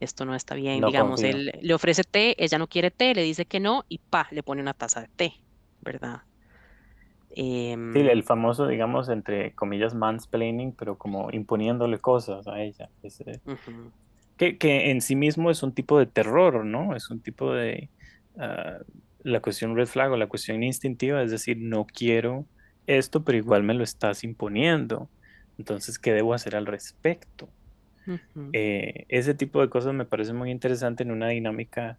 [0.00, 1.30] esto no está bien, No digamos, confío.
[1.30, 4.42] él le ofrece té, ella no quiere té, le dice que no y pa, le
[4.42, 5.32] pone una taza de té,
[5.80, 6.22] ¿verdad?
[7.30, 12.90] Sí, Em, el famoso, digamos, entre comillas, mansplaining, pero como imponiéndole cosas a ella.
[14.36, 16.94] Que, que en sí mismo es un tipo de terror, ¿no?
[16.94, 17.90] Es un tipo de...
[18.38, 18.78] ah,
[19.20, 22.48] la cuestión red flag o la cuestión instintiva, es decir, no quiero
[22.86, 25.10] esto, pero igual me lo estás imponiendo.
[25.58, 27.52] Entonces, ¿qué debo hacer al respecto?
[28.52, 31.98] Eh, ese tipo de cosas me parece muy interesante en una dinámica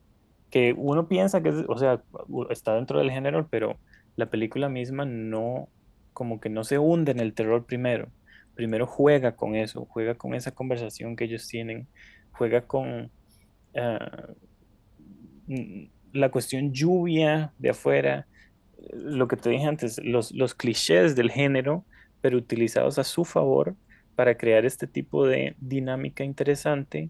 [0.50, 2.02] que uno piensa que es, o sea,
[2.50, 3.78] está dentro del género, pero
[4.15, 5.69] la película misma no,
[6.13, 8.10] como que no se hunde en el terror primero.
[8.56, 11.88] Primero juega con eso, juega con esa conversación que ellos tienen,
[12.32, 13.12] juega con
[13.76, 14.28] ah,
[16.12, 18.28] la cuestión lluvia de afuera,
[18.93, 21.86] lo que te dije antes, los, los clichés del género,
[22.22, 23.76] pero utilizados a su favor
[24.19, 27.10] para crear este tipo de dinámica interesante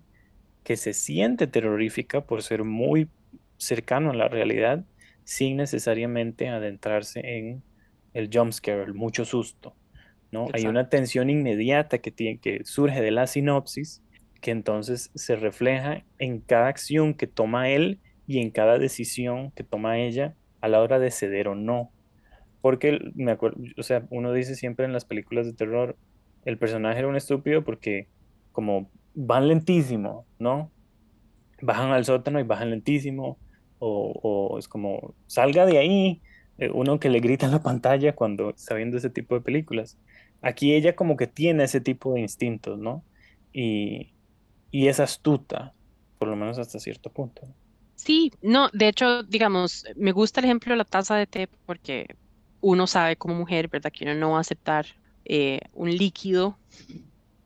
[0.64, 3.10] que se siente terrorífica por ser muy
[3.58, 4.86] cercano a la realidad,
[5.24, 7.64] sin necesariamente adentrarse en
[8.14, 9.76] el jump scare, el mucho susto,
[10.32, 10.50] ¿no?
[10.54, 14.04] Hay una tensión inmediata que, tiene, que surge de la sinopsis,
[14.40, 19.64] que entonces se refleja en cada acción que toma él y en cada decisión que
[19.64, 21.92] toma ella a la hora de ceder o no.
[22.62, 25.98] Porque me acuerdo, o sea, uno dice siempre en las películas de terror,
[26.46, 28.08] el personaje era un estúpido porque
[28.52, 30.72] como van lentísimo, ¿no?
[31.62, 33.38] Bajan al sótano y bajan lentísimo,
[33.80, 36.22] o, es como, salga de ahí,
[36.58, 39.98] eh, uno que le grita en la pantalla cuando está viendo ese tipo de películas.
[40.42, 43.04] Aquí ella como que tiene ese tipo de instintos, ¿no?
[43.54, 44.14] Y,
[44.72, 45.74] y es astuta,
[46.18, 47.48] por lo menos hasta cierto punto.
[47.96, 52.08] Sí, no, de hecho, digamos, me gusta el ejemplo de la taza de té porque
[52.62, 53.92] uno sabe como mujer, ¿verdad?
[53.92, 54.86] Que uno no va a aceptar
[55.30, 56.58] eh, un líquido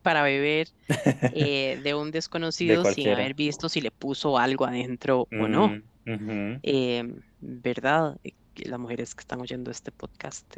[0.01, 0.69] para beber
[1.35, 5.81] eh, de un De desconocido sin haber visto si le puso algo adentro o no.
[6.05, 6.59] Mm,
[7.41, 8.17] ¿verdad?
[8.23, 10.57] Eh, que las mujeres que están oyendo este podcast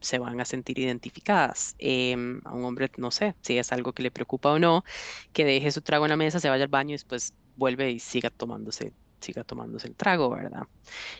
[0.00, 1.76] se van a sentir identificadas.
[1.78, 4.84] Em, a un hombre, no sé, si es algo que le preocupa o no,
[5.32, 8.00] que deje su trago en la mesa, se vaya al baño y después vuelve y
[8.00, 10.64] siga tomándose, siga tomándose el trago, ¿verdad?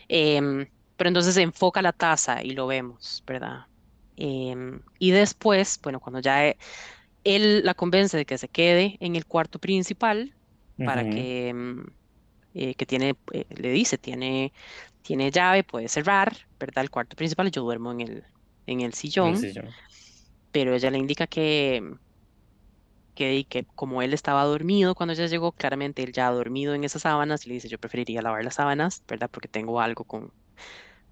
[0.09, 3.67] Em, pero entonces se enfoca la taza y lo vemos, ¿verdad?
[4.17, 6.59] Em, y después, bueno, cuando ya e-
[7.25, 10.37] él la convence de que se quede en el cuarto principal
[10.83, 11.87] para Ujú, que, em,
[12.55, 14.53] eh, que tiene, eh, le dice, tiene,
[15.03, 16.85] tiene llave, puede cerrar, ¿verdad?
[16.85, 18.27] El cuarto principal, yo duermo en el,
[18.67, 19.49] en el sillón,
[20.51, 21.83] pero ella le indica que,
[23.15, 26.75] que, y que como él estaba dormido cuando ella llegó, claramente él ya ha dormido
[26.75, 29.31] en esas sábanas y le dice, yo preferiría lavar las sábanas, ¿verdad?
[29.31, 30.33] Porque tengo algo con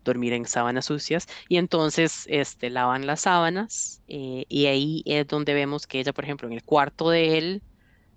[0.05, 1.27] dormir en sábanas sucias.
[1.49, 6.25] Y entonces este, lavan las sábanas eh, y ahí es donde vemos que ella, por
[6.25, 7.63] ejemplo, en el cuarto de él,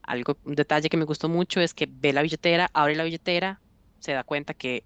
[0.04, 3.62] algo, un detalle que me gustó mucho es que ve la billetera, abre la billetera,
[4.00, 4.86] se da cuenta que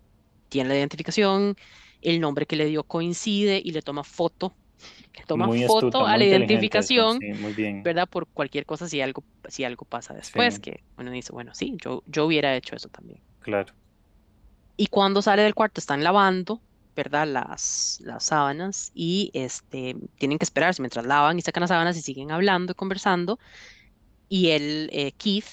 [0.50, 1.56] tiene la identificación,
[2.02, 4.58] el nombre que le dio coincide y le toma foto,
[5.18, 7.84] le toma Muy astuta, foto a la eso, identificación, sí, muy bien.
[7.84, 8.08] ¿verdad?
[8.10, 11.76] Por cualquier cosa si algo, si algo pasa después, Sí, que uno dice, bueno, sí,
[11.84, 13.22] yo, yo hubiera hecho eso también.
[13.40, 13.74] claro.
[14.78, 16.64] Y cuando sale del cuarto están lavando,
[16.96, 17.28] ¿verdad?
[17.28, 22.02] Las, las sábanas y este, tienen que esperarse mientras lavan y sacan las sábanas y
[22.02, 23.40] siguen hablando y conversando.
[24.28, 25.46] Y el eh, Keith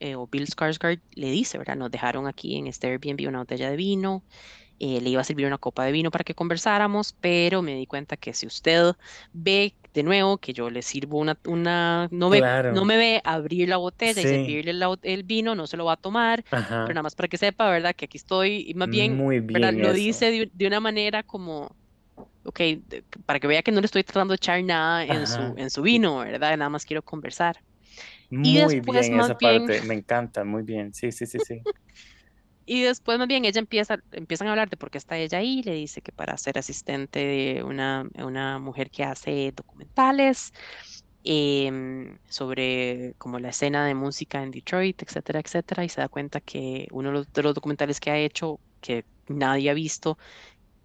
[0.00, 1.76] eh, o Bill Skarsgård le dice, ¿verdad?
[1.76, 4.24] Nos dejaron aquí en este Airbnb una botella de vino.
[4.80, 7.86] Eh, le iba a servir una copa de vino para que conversáramos, pero me di
[7.86, 8.94] cuenta que si usted
[9.32, 13.20] ve de nuevo que yo le sirvo una, una no ve, no Claro, me ve
[13.24, 16.44] abrir la botella y servirle la el vino, no se lo va a tomar
[16.84, 17.94] pero nada más para que sepa, ¿verdad?
[17.96, 21.76] Que aquí estoy, y más bien, muy bien Lo dice de, de una manera como,
[22.44, 22.60] ok,
[23.26, 25.82] para que vea que no le estoy tratando de echar nada en su, en su
[25.82, 26.56] vino, ¿verdad?
[26.58, 27.56] Nada más quiero conversar.
[28.42, 30.92] Y Muy después bien más esa bien, parte, me encanta, muy bien.
[30.94, 31.66] Sí, sí, sí, sí.
[32.66, 35.62] y después más bien ella empieza, empiezan a hablar de por qué está ella ahí,
[35.62, 40.52] le dice que para ser asistente de una, una mujer que hace documentales
[41.24, 46.40] em, sobre como la escena de música en Detroit, etcétera, etcétera, y se da cuenta
[46.40, 50.18] que uno de los, de los documentales que ha hecho que nadie ha visto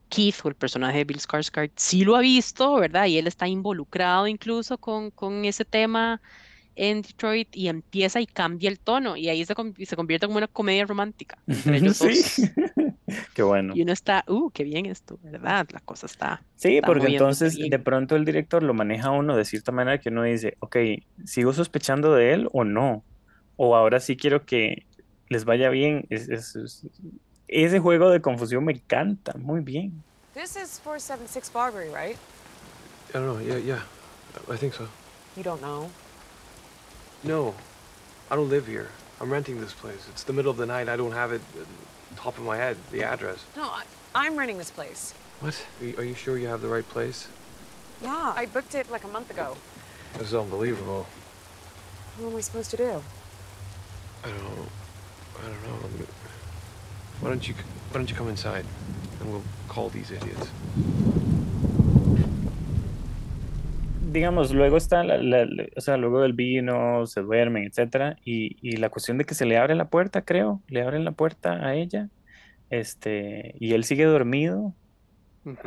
[0.10, 3.06] Keith o el personaje de Bill Skarsgård sí lo ha visto, ¿verdad?
[3.08, 6.22] Y él está involucrado incluso con, con ese tema
[6.76, 9.54] en Detroit y empieza y cambia el tono y ahí se,
[9.86, 12.44] se convierte como una comedia romántica entre ellos Sí,
[13.34, 13.74] qué bueno.
[13.76, 15.68] Y uno está, uh, qué bien esto, ¿verdad?
[15.72, 19.36] La cosa está, Sí, está porque entonces de pronto el director lo maneja a uno
[19.38, 20.76] de cierta manera que uno dice, ok,
[21.26, 23.04] ¿sigo sospechando de él o no?
[23.58, 24.86] O ahora sí quiero que
[25.30, 26.06] les vaya bien.
[26.10, 26.86] Es- es- es-
[27.48, 30.04] ese juego de confusión me encanta, muy bien.
[30.34, 32.18] This is 476 Barbary, right?
[33.10, 33.40] I don't know.
[33.40, 33.86] Yeah, yeah.
[34.54, 34.88] I think so.
[35.38, 35.90] You don't know.
[37.26, 37.56] No,
[38.30, 38.90] I don't live here.
[39.20, 40.08] I'm renting this place.
[40.12, 40.88] It's the middle of the night.
[40.88, 41.42] I don't have it
[42.16, 43.44] top of my head, the address.
[43.58, 43.84] No, I,
[44.14, 45.14] I'm renting this place.
[45.40, 45.66] What?
[45.82, 47.28] Are you, are you sure you have the right place?
[48.02, 48.34] Yeah.
[48.36, 49.58] I booked it like a month ago.
[50.14, 51.08] This is unbelievable.
[52.18, 53.02] What am I supposed to do?
[54.24, 54.66] I don't know.
[55.40, 55.90] I don't know.
[57.22, 57.56] Why don't you
[57.90, 58.66] Why don't you come inside,
[59.20, 60.50] and we'll call these idiots.
[64.15, 68.58] Digamos, luego está, la, la- la- o sea, luego del vino, se duermen, etcétera, y,
[68.67, 71.65] y la cuestión de que se le abre la puerta, creo, le abren la puerta
[71.67, 72.10] a ella,
[72.69, 74.75] este, y él sigue dormido,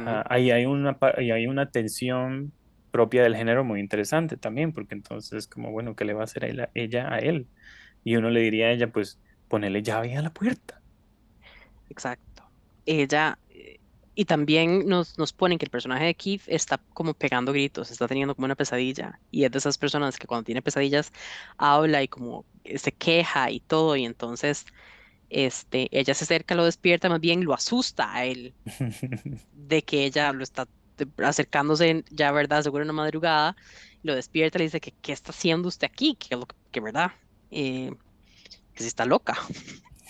[0.05, 2.55] ah, ahí hay una, ahí hay una tensión
[2.91, 6.45] propia del género muy interesante también, porque entonces, como, bueno, ¿qué le va a hacer
[6.63, 7.51] a ella a él?
[8.05, 10.83] Y uno le diría a ella, pues, ponele llave a la puerta.
[11.89, 12.53] Exacto.
[12.85, 13.39] Ella,
[14.19, 18.09] y también nos, nos ponen que el personaje de Keith está como pegando gritos, está
[18.09, 21.13] teniendo como una pesadilla, y es de esas personas que cuando tiene pesadillas
[21.57, 24.67] habla y como se queja y todo, y entonces
[25.31, 28.55] este, ella se acerca, lo despierta, más bien lo asusta a él
[29.53, 30.67] de que ella lo está
[31.19, 32.65] acercándose ya, ¿verdad?
[32.65, 33.55] Seguro en una madrugada,
[34.03, 36.37] lo despierta y le dice que qué está haciendo usted aquí, que,
[36.73, 37.13] que, ¿verdad?
[37.53, 37.95] Eh,
[38.75, 39.39] que si está loca.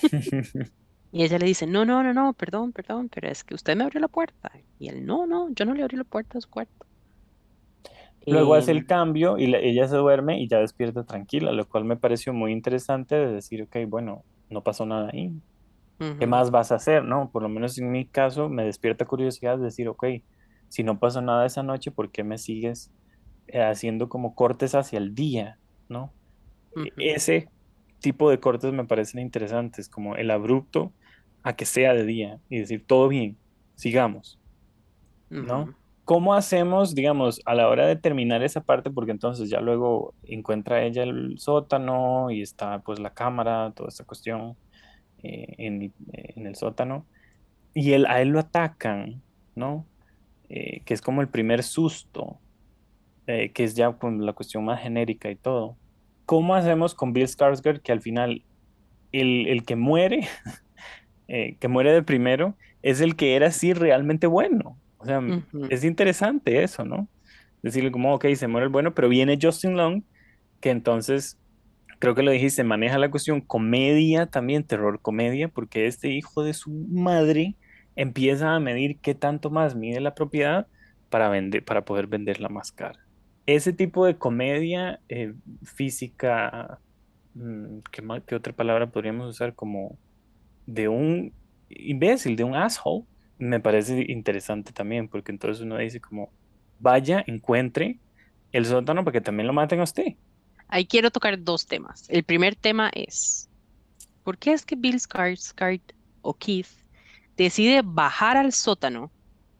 [1.10, 3.84] Y ella le dice, no, no, no, no, perdón, perdón, pero es que usted me
[3.84, 4.50] abrió la puerta.
[4.78, 6.86] Y él, no, no, yo no le abrí la puerta a su cuarto.
[8.26, 11.66] Luego hace el Em, cambio y la- ella se duerme y ya despierta tranquila, lo
[11.66, 15.32] cual me pareció muy interesante de decir, ok, bueno, no pasó nada ahí.
[16.18, 17.30] ¿Qué más vas a hacer, no?
[17.32, 20.04] Por lo menos en mi caso me despierta curiosidad de decir, ok,
[20.68, 22.92] si no pasó nada esa noche, ¿por qué me sigues
[23.48, 26.16] eh, haciendo como cortes hacia el día, ¿no?
[26.84, 27.50] E- Ese
[28.00, 30.94] tipo de cortes me parecen interesantes, como el abrupto
[31.48, 33.40] a que sea de día y decir, todo bien,
[33.76, 34.40] sigamos,
[35.40, 35.74] ¿no?
[36.04, 38.90] ¿Cómo hacemos, digamos, a la hora de terminar esa parte?
[38.90, 44.04] Porque entonces ya luego encuentra ella el sótano y está pues la cámara, toda esta
[44.04, 44.58] cuestión
[45.18, 47.08] eh, en, el- en el sótano.
[47.74, 49.24] Y él, a él lo atacan,
[49.56, 49.88] ¿no?
[50.48, 52.42] Eh, que es como el primer susto,
[53.26, 55.78] eh, que es ya con la cuestión más genérica y todo.
[56.26, 58.46] ¿Cómo hacemos con Bill Skarsgård que al final
[59.12, 60.28] el, el que muere,
[61.28, 64.78] eh, que muere de primero, es el que era así realmente bueno?
[64.98, 65.20] O sea,
[65.70, 67.08] es interesante eso, ¿no?
[67.62, 70.02] Decirle como, ok, se muere el bueno, pero viene Justin Long,
[70.60, 71.38] que entonces,
[71.98, 76.54] creo que lo dijiste, maneja la cuestión comedia también, terror comedia, porque este hijo de
[76.54, 77.54] su madre
[77.94, 80.66] empieza a medir qué tanto más mide la propiedad
[81.10, 82.98] para vender, para poder venderla más cara.
[83.46, 86.80] Ese tipo de comedia eh, física,
[87.34, 89.54] mm, ¿qué qué otra palabra podríamos usar?
[89.54, 89.98] Como
[90.68, 91.32] de un
[91.70, 93.04] imbécil, de un asshole,
[93.38, 96.30] me parece interesante también, porque entonces uno dice como,
[96.78, 97.98] vaya, encuentre
[98.52, 100.14] el sótano para que también lo maten a usted.
[100.68, 102.04] Ahí quiero tocar dos temas.
[102.10, 103.48] El primer tema es,
[104.24, 105.80] ¿por qué es que Bill Skarsgård
[106.20, 106.68] o Keith
[107.36, 109.10] decide bajar al sótano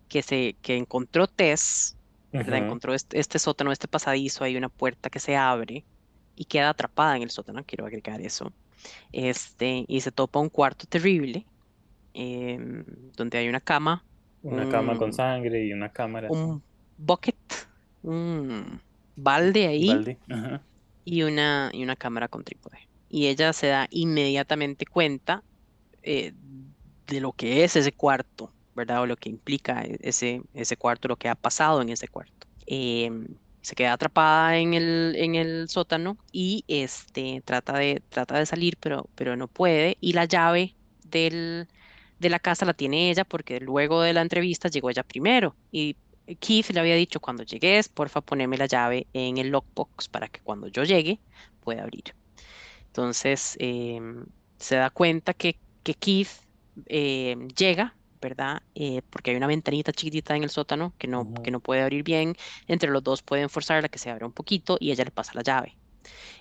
[0.08, 1.96] que, se, que encontró Tess,
[2.32, 2.58] ¿verdad?
[2.58, 2.64] Ujú.
[2.66, 5.86] Encontró este, este sótano, este pasadizo, hay una puerta que se abre
[6.34, 8.52] y queda atrapada en el sótano, quiero agregar eso.
[9.12, 11.46] Este, y se topa un cuarto terrible,
[12.14, 12.84] em,
[13.16, 14.04] donde hay una cama,
[14.42, 16.62] Una cama con un, sangre y una cámara un
[16.96, 17.36] bucket,
[18.02, 18.80] un
[19.16, 20.18] balde ahí balde.
[20.30, 20.64] Ajá.
[21.04, 22.78] y una, y una cámara con trípode.
[23.08, 25.42] Y ella se da inmediatamente cuenta
[26.02, 26.32] eh,
[27.06, 29.02] de lo que es ese cuarto, ¿verdad?
[29.02, 32.46] O lo que implica e- ese, ese cuarto, lo que ha pasado en ese cuarto.
[32.66, 33.26] Em,
[33.68, 38.78] se queda atrapada en el, en el sótano y este, trata de, trata de salir,
[38.80, 39.98] pero, pero no puede.
[40.00, 41.68] Y la llave del,
[42.18, 45.54] de la casa la tiene ella porque luego de la entrevista llegó ella primero.
[45.70, 45.96] Y
[46.40, 50.40] Keith le había dicho cuando llegues, porfa, poneme la llave en el lockbox para que
[50.40, 51.20] cuando yo llegue
[51.60, 52.14] pueda abrir.
[52.86, 54.24] Entonces em,
[54.58, 56.30] se da cuenta que, que Keith
[56.86, 58.62] em, llega, ¿verdad?
[58.74, 62.02] Eh, porque hay una ventanita chiquitita en el sótano que no, que no puede abrir
[62.02, 62.36] bien.
[62.66, 65.42] Entre los dos pueden forzarla que se abra un poquito y ella le pasa la
[65.42, 65.76] llave.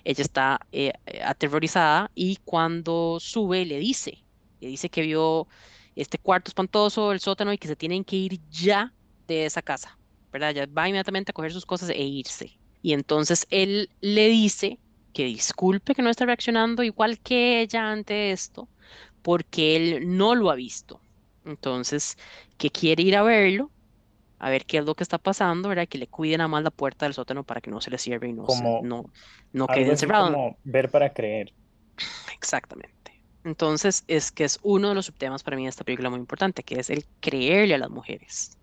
[0.04, 0.92] Ella está eh,
[1.24, 4.24] aterrorizada y cuando sube le dice,
[4.60, 5.48] le dice que vio
[5.96, 8.94] este cuarto espantoso, el sótano y que se tienen que ir ya
[9.26, 9.98] de esa casa,
[10.32, 10.54] ¿verdad?
[10.54, 12.58] Ya va inmediatamente a coger sus cosas e irse.
[12.82, 14.80] Y entonces él le dice
[15.12, 18.70] que disculpe que no está reaccionando igual que ella ante esto,
[19.22, 21.02] porque él no lo ha visto.
[21.48, 22.16] Entonces,
[22.56, 23.70] que quiere ir a verlo,
[24.38, 25.88] a ver qué es lo que está pasando, ¿verdad?
[25.88, 28.28] Que le cuiden a más la puerta del sótano para que no se le cierre
[28.28, 28.46] y no,
[28.82, 29.04] no,
[29.52, 30.32] no quede encerrado.
[30.32, 31.52] Como ver para creer.
[32.36, 32.94] Exactamente.
[33.44, 36.62] Entonces, es que es uno de los subtemas para mí de esta película muy importante,
[36.62, 38.58] que es el creerle a las mujeres.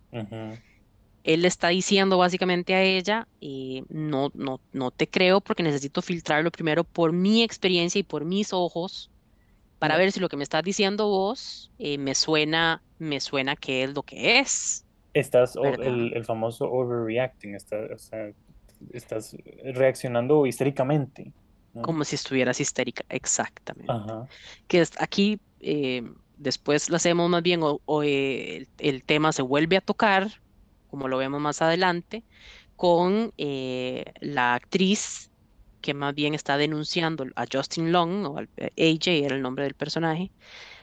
[1.24, 6.04] Él le está diciendo básicamente a ella, eh, no, no, no te creo porque necesito
[6.04, 9.12] filtrarlo primero por mi experiencia y por mis ojos
[9.80, 13.84] para ver si lo que me estás diciendo vos eh, me suena, me suena que
[13.84, 14.86] es lo que es.
[15.14, 19.36] Estás el, el, famoso overreacting, estás
[19.74, 21.32] reaccionando histéricamente.
[21.82, 23.94] Como si estuvieras histérica, exactamente.
[24.68, 26.04] Que es, aquí eh,
[26.38, 30.30] después lo hacemos más bien, o, eh, el, tema se vuelve a tocar,
[30.90, 32.24] como lo vemos más adelante,
[32.76, 35.32] con la actriz
[35.86, 39.76] que más bien está denunciando a Justin Long, o al, AJ era el nombre del
[39.76, 40.32] personaje,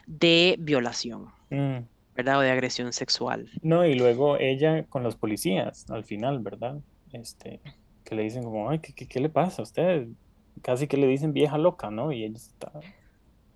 [0.06, 1.78] de violación, mm.
[2.14, 2.38] ¿verdad?
[2.38, 3.50] O de agresión sexual.
[3.62, 6.78] No, y luego ella con los policías al final, ¿verdad?
[7.12, 7.58] Este,
[8.04, 10.06] que le dicen como, ay, ¿qué, qué, qué le pasa a usted?
[10.62, 12.12] Casi que le dicen vieja loca, ¿no?
[12.12, 12.70] Y ella está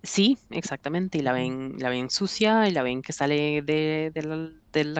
[0.03, 4.51] Sí, exactamente, y la ven, la ven sucia y la ven que sale de, la,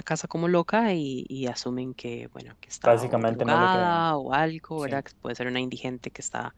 [0.03, 5.03] casa como loca y, asumen que, bueno, que está Básicamente o algo, ¿verdad?
[5.03, 6.53] Que puede ser una indigente que está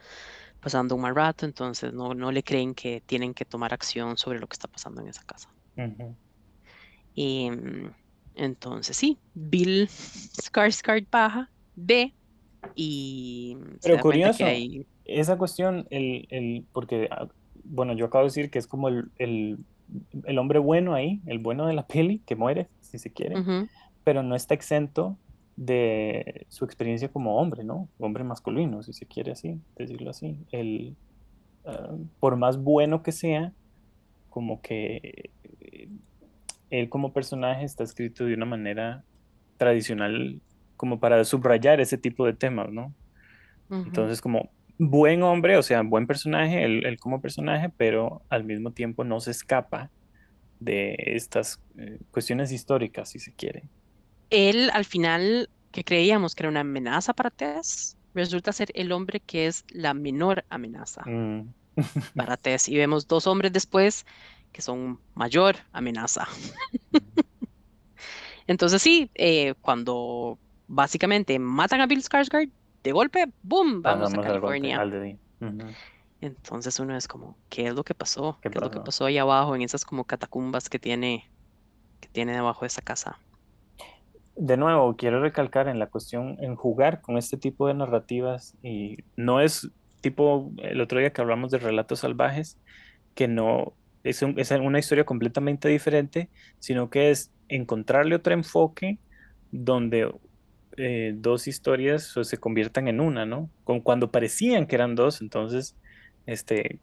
[0.60, 4.40] pasando un mal rato, entonces no, no le creen que tienen que tomar acción sobre
[4.40, 5.50] lo que está pasando en esa casa.
[7.16, 7.92] Y mm,
[8.36, 12.14] entonces sí, Bill Skarsgård baja, ve
[12.76, 14.46] y Pero curioso,
[15.06, 17.28] esa cuestión, el, el, porque ah,
[17.64, 19.58] bueno, yo acabo de decir que es como el, el,
[20.38, 23.36] hombre bueno ahí, el bueno de la peli, que muere, si se quiere,
[24.04, 25.18] pero no está exento
[25.56, 27.90] de su experiencia como hombre, ¿no?
[28.00, 30.38] Hombre masculino, si se quiere así, decirlo así.
[30.52, 30.96] El,
[31.66, 33.52] ah, por más bueno que sea,
[34.30, 35.32] como que
[35.62, 35.90] eh,
[36.70, 39.04] él como personaje está escrito de una manera
[39.58, 40.40] tradicional
[40.78, 42.94] como para subrayar ese tipo de temas, ¿no?
[43.70, 44.50] Entonces, como
[44.80, 49.32] buen hombre, o sea, buen personaje, él, como personaje, pero al mismo tiempo no se
[49.32, 49.92] escapa
[50.60, 53.64] de estas eh, cuestiones históricas, si se quiere.
[54.30, 59.20] Él, al final, que creíamos que era una amenaza para Tess, resulta ser el hombre
[59.20, 61.54] que es la menor amenaza mm.
[62.16, 62.70] para Tess.
[62.70, 64.06] Y vemos dos hombres después
[64.54, 66.28] que son mayor amenaza.
[68.48, 72.50] Entonces sí, eh, cuando básicamente matan a Bill Skarsgård,
[72.84, 73.82] de golpe, ¡boom!
[73.82, 74.82] Vamos a California.
[76.22, 78.38] Entonces uno es como, ¿qué es lo que pasó?
[78.42, 81.30] ¿Qué, es lo que pasó ahí abajo en esas como catacumbas que tiene,
[82.02, 83.20] que tiene debajo de esa casa?
[84.36, 88.98] De nuevo, quiero recalcar en la cuestión, en jugar con este tipo de narrativas y
[89.16, 89.70] no es
[90.02, 92.58] tipo el otro día que hablamos de relatos salvajes,
[93.16, 93.74] que no
[94.04, 99.00] es, es una historia completamente diferente, sino que es encontrarle otro enfoque
[99.52, 100.14] donde
[100.78, 103.50] eh, dos historias se conviertan en una, ¿no?
[103.64, 105.76] Con, cuando parecían que eran dos, entonces
[106.26, 106.80] este,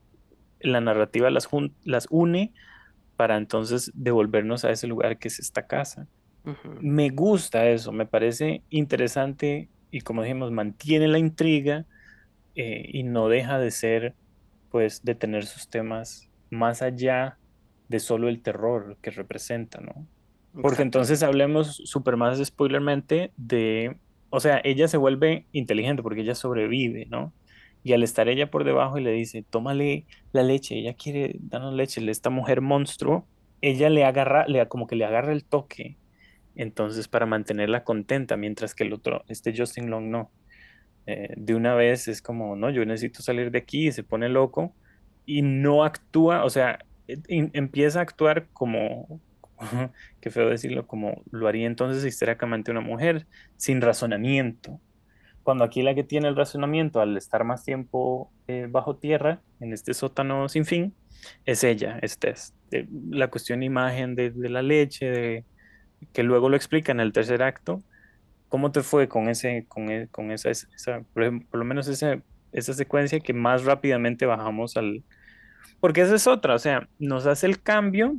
[0.60, 1.48] la narrativa las,
[1.84, 2.52] las une
[3.16, 6.06] para entonces devolvernos a ese lugar que es esta casa.
[6.80, 11.86] Me gusta eso, me parece interesante y como dijimos, mantiene la intriga
[12.54, 14.14] eh, y no deja de ser,
[14.70, 17.38] pues, de tener sus temas más allá
[17.88, 20.06] de solo el terror que representa, ¿no?
[20.62, 23.96] Porque entonces hablemos súper más spoilermente de,
[24.30, 27.32] o sea, ella se vuelve inteligente porque ella sobrevive, ¿no?
[27.82, 31.74] Y al estar ella por debajo y le dice, tómale la leche, ella quiere darnos
[31.74, 33.26] leche, esta mujer monstruo,
[33.60, 35.96] ella le agarra, le, como que le agarra el toque,
[36.56, 40.30] entonces para mantenerla contenta, mientras que el otro, este Justin Long no.
[41.06, 44.28] Eh, de una vez es como, no, yo necesito salir de aquí y se pone
[44.28, 44.74] loco
[45.24, 49.20] y no actúa, o sea, e, empieza a actuar como,
[50.20, 53.26] qué feo decirlo, como lo haría entonces histéricamente una mujer,
[53.56, 54.80] sin razonamiento.
[55.42, 59.72] Cuando aquí la que tiene el razonamiento al estar más tiempo eh, bajo tierra, en
[59.72, 60.94] este sótano sin fin,
[61.44, 62.18] es ella, es.
[62.72, 65.44] Eh, la cuestión imagen de, la leche,
[66.12, 67.80] que luego lo explica en el tercer acto,
[68.48, 72.22] ¿Cómo te fue con ese, con, e- con esa, esa- por por lo menos ese,
[72.52, 75.04] esa secuencia que más rápidamente bajamos al...
[75.80, 78.16] Porque esa es otra, o sea, nos hace el cambio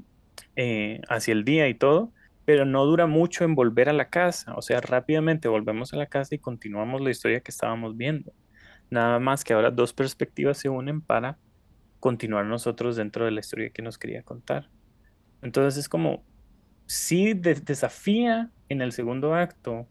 [0.58, 2.14] eh, hacia el día y todo,
[2.45, 6.08] pero no dura mucho en volver a la casa, o sea, rápidamente volvemos a la
[6.08, 8.34] casa y continuamos la historia que estábamos viendo.
[8.91, 11.39] Nada más que ahora dos perspectivas se unen para
[11.99, 14.70] continuar nosotros dentro de la historia que nos quería contar.
[15.41, 16.26] Entonces es como,
[16.88, 19.89] sí de- desafía en el segundo acto,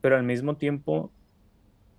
[0.00, 1.14] pero al mismo tiempo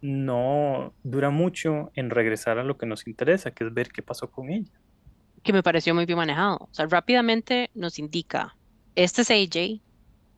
[0.01, 4.31] no dura mucho en regresar a lo que nos interesa, que es ver qué pasó
[4.31, 4.71] con ella.
[5.43, 6.57] Que me pareció muy bien manejado.
[6.61, 8.55] O sea, rápidamente nos indica,
[8.95, 9.81] este es AJ,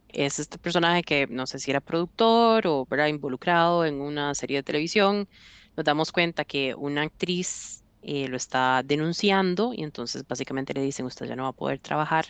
[0.09, 3.07] es este personaje que no sé si era productor o ¿verdad?
[3.07, 5.27] involucrado en una serie de televisión.
[5.75, 11.05] Nos damos cuenta que una actriz eh, lo está denunciando y entonces básicamente le dicen,
[11.05, 12.25] usted ya no va a poder trabajar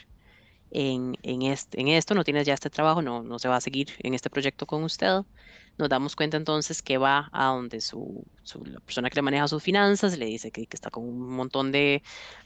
[0.71, 3.61] en, en, este, en esto, no tienes ya este trabajo, no, no se va a
[3.61, 5.21] seguir en este proyecto con usted.
[5.77, 9.47] Nos damos cuenta entonces que va a donde su, su- la persona que le maneja
[9.47, 12.01] sus finanzas le dice que, que está con un montón de,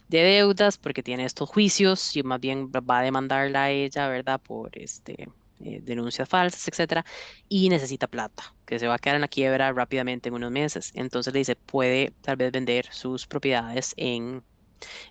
[0.07, 4.41] de deudas porque tiene estos juicios y más bien va a demandarla a ella, ¿verdad?
[4.41, 5.27] Por este,
[5.59, 7.05] eh, denuncias falsas, etcétera,
[7.47, 10.89] y necesita plata, que se va a quedar en la quiebra rápidamente en unos meses.
[10.93, 14.43] Entonces le dice, puede tal vez vender sus propiedades en,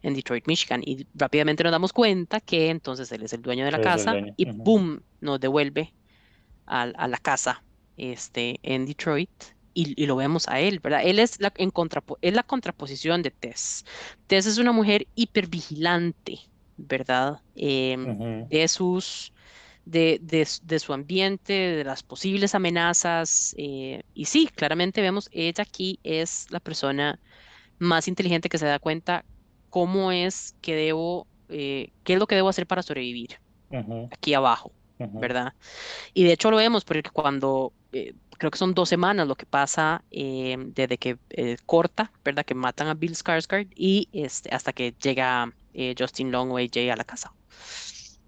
[0.02, 0.82] en Detroit, Michigan.
[0.84, 4.20] Y rápidamente nos damos cuenta que entonces él es el dueño de la es casa
[4.36, 4.62] y ujú.
[4.62, 5.02] ¡boom!
[5.20, 5.94] nos devuelve
[6.66, 7.64] a, a la casa
[7.98, 9.30] este, en Detroit.
[9.74, 11.02] Y, y lo vemos a él, ¿verdad?
[11.04, 13.84] Él es la, en contrapo- es la contraposición de Tess.
[14.26, 16.40] Tess es una mujer hipervigilante,
[16.76, 17.38] ¿verdad?
[17.54, 18.10] Em,
[18.50, 19.32] de sus,
[19.84, 23.54] de, de, su ambiente, de las posibles amenazas.
[23.58, 27.20] eh, y sí, claramente vemos, ella aquí es la persona
[27.78, 29.26] más inteligente que se da cuenta
[29.68, 33.38] cómo es que debo, eh, qué es lo que debo hacer para sobrevivir
[34.10, 34.74] aquí abajo,
[35.20, 35.54] ¿verdad?
[36.14, 39.46] Y de hecho lo vemos porque cuando, eh, creo que son dos semanas lo que
[39.46, 42.44] pasa eh, desde que eh, corta, ¿verdad?
[42.46, 46.92] Que matan a Bill Skarsgård y este, hasta que llega eh, Justin Long o AJ
[46.92, 47.34] a la casa.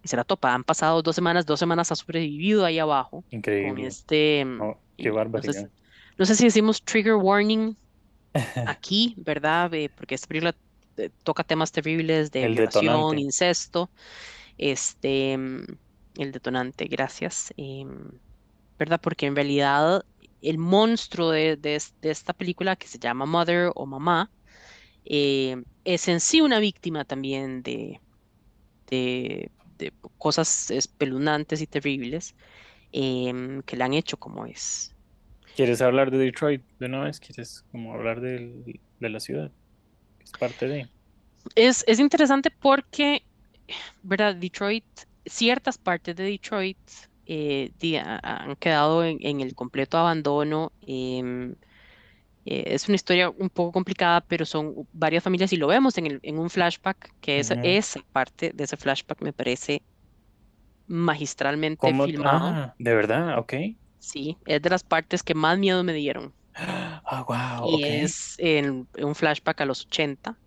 [0.02, 0.54] Y se la topa.
[0.54, 3.26] Han pasado dos semanas, dos semanas ha sobrevivido ahí abajo
[3.58, 3.86] con Increíble.
[3.86, 4.44] este...
[4.44, 5.68] mm, Oh, qué no sé, barbaridad.
[5.68, 5.72] si-
[6.18, 7.78] no sé si decimos trigger warning
[8.64, 9.72] aquí, ¿verdad?
[9.74, 10.56] Eh, porque esta película
[10.96, 13.18] eh, toca temas terribles de El violación, detonante.
[13.18, 13.92] incesto,
[14.58, 15.38] este,
[16.22, 18.20] el detonante, gracias, em,
[18.78, 19.00] ¿verdad?
[19.02, 20.04] Porque en realidad
[20.40, 24.32] el monstruo de, de es- de esta película que se llama Mother o Mamá
[25.04, 28.02] eh, es en sí una víctima también de,
[28.88, 29.52] de,
[30.18, 32.36] cosas espeluznantes y terribles
[32.92, 34.96] em, que le han hecho como es.
[35.54, 37.20] ¿Quieres hablar de Detroit de una vez?
[37.20, 39.52] ¿Quieres como hablar de la ciudad?
[40.20, 40.90] Es parte de...
[41.54, 43.26] Es, es interesante porque,
[44.02, 44.36] ¿verdad?
[44.36, 44.86] Detroit,
[45.26, 46.78] ciertas partes de Detroit
[47.26, 47.72] eh,
[48.22, 50.72] han quedado en, en el completo abandono.
[50.80, 51.52] em,
[52.44, 56.06] eh, es una historia un poco complicada, pero son varias familias y lo vemos en,
[56.06, 57.60] el, en un flashback, que esa, Ujú.
[57.62, 59.84] esa parte de ese flashback me parece
[60.88, 62.04] magistralmente ¿Cómo?
[62.04, 62.60] filmado.
[62.60, 63.54] Ah, de verdad, ok.
[63.98, 66.34] Sí, es de las partes que más miedo me dieron.
[67.04, 70.40] Ah, wow, Y es en, en un flashback a los 80,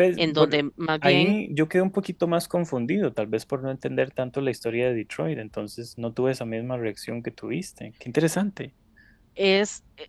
[0.00, 1.44] Pues, en por- donde más bien...
[1.46, 4.86] ahí yo quedé un poquito más confundido, tal vez por no entender tanto la historia
[4.88, 7.94] de Detroit, entonces no tuve esa misma reacción que tuviste.
[7.98, 8.74] Qué interesante.
[9.34, 10.08] es eh,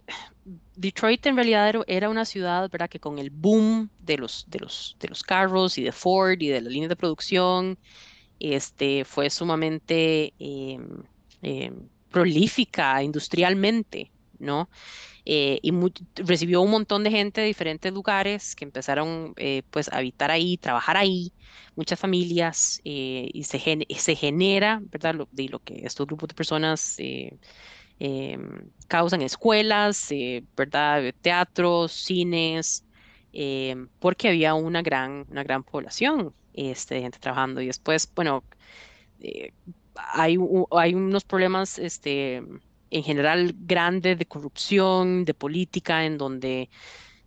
[0.76, 2.90] Detroit en realidad era, una ciudad, ¿verdad?
[2.90, 6.50] Que con el boom de los, de los, de los carros y de Ford y
[6.50, 7.78] de las líneas de producción,
[8.40, 11.04] este, fue sumamente em,
[11.42, 14.70] em, prolífica industrialmente, ¿no?
[15.26, 15.72] Eh, y
[16.16, 20.58] recibió un montón de gente de diferentes lugares que empezaron eh, pues a habitar ahí,
[20.58, 21.34] trabajar ahí,
[21.76, 23.60] muchas familias, eh, y se,
[23.98, 25.16] se genera, ¿verdad?
[25.32, 26.98] De lo que estos grupos de personas
[28.88, 30.10] causan escuelas,
[30.58, 31.14] ¿verdad?
[31.22, 32.86] Teatros, cines,
[34.00, 37.62] porque había una gran, una gran población este, de gente trabajando.
[37.62, 38.44] Y después, bueno,
[39.96, 40.38] hay,
[40.72, 42.44] hay unos problemas este,
[42.92, 46.70] en general grandes de corrupción, de política, en donde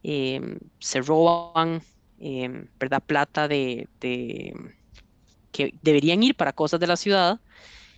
[0.03, 1.83] em, se roban,
[2.19, 3.03] em, ¿verdad?
[3.07, 4.55] Plata de, de-
[5.53, 7.41] que deberían ir para cosas de la ciudad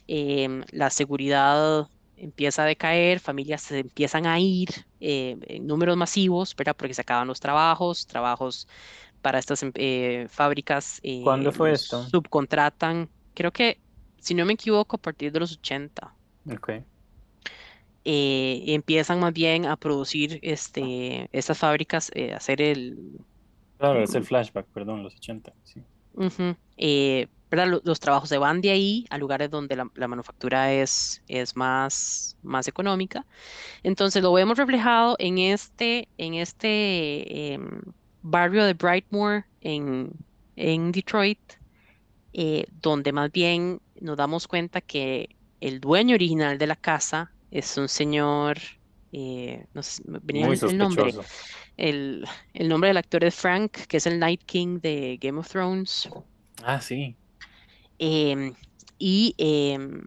[0.07, 6.77] em, la seguridad empieza a decaer, familias se empiezan a ir en números masivos, ¿verdad?
[6.77, 8.69] Porque se acaban los trabajos, trabajos
[9.23, 12.11] para estas eh, fábricas eh, ¿Cuándo fue esto?
[12.11, 13.83] subcontratan, creo que,
[14.19, 16.17] si no me equivoco, a partir de los 80.
[16.47, 16.87] Ok.
[18.09, 23.19] Eh, empiezan más bien a producir este, estas fábricas, eh, hacer el,
[23.79, 25.83] Claro, es el flashback, perdón, los 80, sí.
[26.79, 31.57] Eh, Los, trabajos se van de ahí a lugares donde la, la manufactura es, es
[31.57, 33.27] más, más económica.
[33.83, 37.83] Entonces lo vemos reflejado en este, en este em,
[38.23, 40.13] barrio de Brightmoor en,
[40.55, 41.41] en Detroit,
[42.33, 45.29] eh, donde más bien nos damos cuenta que
[45.61, 48.59] el dueño original de la casa es un señor,
[49.13, 51.15] eh, no sé, venía Muy el, nombre,
[51.77, 55.49] el, el nombre del actor es Frank, que es el Night King de Game of
[55.49, 56.09] Thrones.
[56.63, 57.17] Ah, sí.
[57.99, 58.55] Em,
[58.99, 60.03] y em,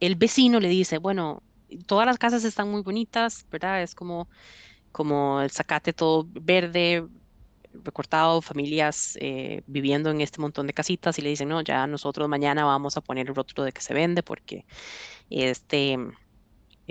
[0.00, 1.42] el vecino le dice, bueno,
[1.86, 3.82] todas las casas están muy bonitas, ¿verdad?
[3.82, 4.28] Es como,
[4.92, 7.06] como el zacate todo verde,
[7.72, 12.28] recortado, familias eh, viviendo en este montón de casitas y le dicen, no, ya nosotros
[12.28, 14.64] mañana vamos a poner el rótulo de que se vende porque
[15.30, 15.96] este,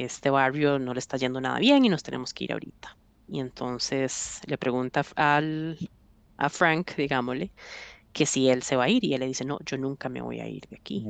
[0.03, 2.97] este barrio no le está yendo nada bien y nos tenemos que ir ahorita.
[3.27, 5.77] Y entonces le pregunta al,
[6.37, 7.51] a Frank, digámosle,
[8.13, 10.21] que si él se va a ir y él le dice, no, yo nunca me
[10.21, 11.05] voy a ir de aquí.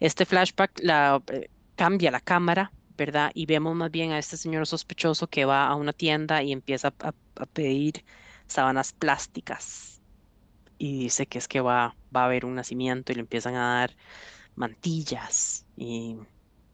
[0.00, 3.30] Este flashback la, eh, cambia la cámara, ¿verdad?
[3.34, 6.94] Y vemos más bien a este señor sospechoso que va a una tienda y empieza
[7.00, 8.04] a, a pedir
[8.46, 10.00] sábanas plásticas.
[10.78, 13.80] Y dice que es que va, va a haber un nacimiento y le empiezan a
[13.80, 13.96] dar
[14.54, 16.16] mantillas y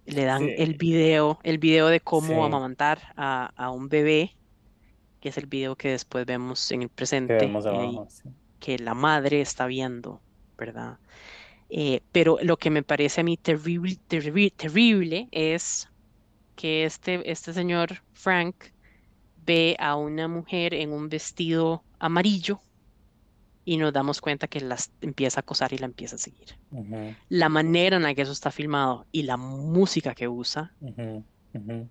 [0.06, 2.46] le dan el video, el video de cómo Sí.
[2.46, 4.38] amamantar a, a un bebé,
[5.20, 6.90] que es el video que después vemos en el
[7.24, 8.06] Que presente, vemos eh, abajo.
[8.08, 8.30] sí.
[8.60, 10.22] que la madre está viendo,
[10.58, 11.00] ¿verdad?
[11.70, 15.90] Eh, pero lo que me parece a mí terrible, terrible, terrible es
[16.56, 18.56] que este, este señor Frank
[19.36, 22.62] ve a una mujer en un vestido amarillo
[23.64, 26.48] y nos damos cuenta que las empieza a acosar y la empieza a seguir.
[26.70, 31.26] Ujú, La manera en la que eso está filmado y la música que usa, ujú,
[31.54, 31.90] ujú.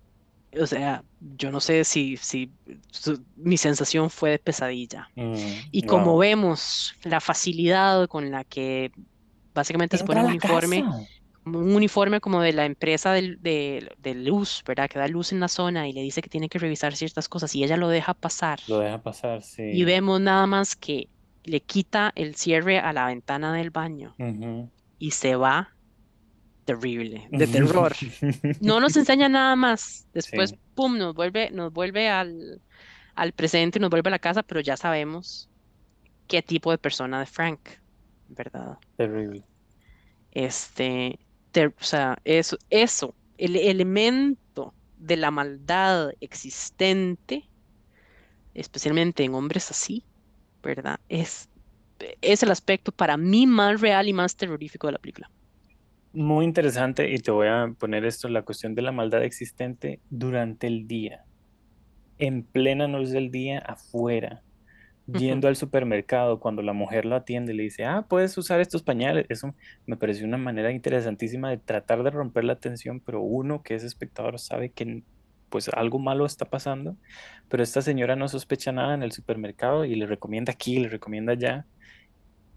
[0.60, 2.54] o sea, yo no sé si, si
[2.92, 5.08] su- mi sensación fue de pesadilla.
[5.16, 6.18] Mm, Y como wow.
[6.18, 8.90] vemos la facilidad con la que
[9.54, 11.08] básicamente se pone a un uniforme, casa.
[11.44, 14.88] un uniforme como de la empresa del- de, de luz, ¿verdad?
[14.90, 17.54] Que da luz en la zona y le dice que tiene que revisar ciertas cosas
[17.56, 18.60] y ella lo deja pasar.
[18.66, 19.84] Lo deja pasar, Y sí.
[19.84, 21.10] vemos nada más que
[21.44, 24.14] le quita el cierre a la ventana del baño
[24.98, 25.70] y se va
[26.64, 27.94] terrible, de terror.
[28.60, 30.06] No nos enseña nada más.
[30.14, 30.58] Después, Sí.
[30.74, 32.62] pum, nos vuelve, nos vuelve al,
[33.14, 35.48] al presente, nos vuelve a la casa, pero ya sabemos
[36.26, 37.60] qué tipo de persona de Frank,
[38.28, 38.78] ¿verdad?
[38.96, 39.44] Terrible.
[40.30, 41.18] Este,
[41.52, 47.48] ter- o sea, eso, eso, el elemento de la maldad existente,
[48.54, 50.04] especialmente en hombres así,
[50.64, 50.98] ¿verdad?
[51.08, 51.48] Es,
[52.20, 55.30] es el aspecto para mí más real y más terrorífico de la película.
[56.12, 60.66] Muy interesante y te voy a poner esto, la cuestión de la maldad existente durante
[60.68, 61.24] el día,
[62.18, 64.42] en plena luz del día, afuera,
[65.06, 69.26] yendo al supermercado, cuando la mujer lo atiende, le dice, ah, puedes usar estos pañales.
[69.28, 69.54] Eso
[69.86, 73.84] me pareció una manera interesantísima de tratar de romper la tensión, pero uno que es
[73.84, 75.02] espectador sabe que
[75.54, 76.96] pues algo malo está pasando,
[77.48, 81.34] pero esta señora no sospecha nada en el supermercado y le recomienda aquí, le recomienda
[81.34, 81.64] allá,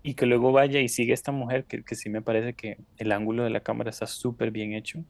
[0.01, 3.11] y que luego vaya y sigue esta mujer, que, que sí me parece que el
[3.11, 5.03] ángulo de la cámara está súper bien hecho,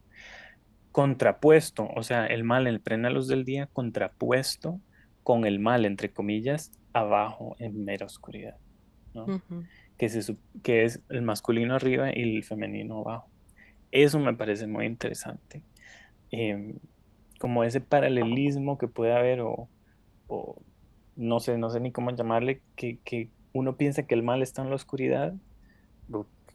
[0.91, 4.81] contrapuesto, o sea, el mal en plena luz del día, contrapuesto
[5.23, 8.57] con el mal, entre comillas, abajo en mera oscuridad,
[9.13, 9.41] ¿no?
[9.97, 13.29] Se, que es el masculino arriba y el femenino abajo.
[13.91, 15.63] Eso me parece muy interesante.
[16.31, 16.73] Em,
[17.39, 19.71] como ese paralelismo que puede haber o,
[20.27, 20.63] o
[21.15, 24.61] no sé, no sé ni cómo llamarle, que, que uno piensa que el mal está
[24.63, 25.35] en la oscuridad,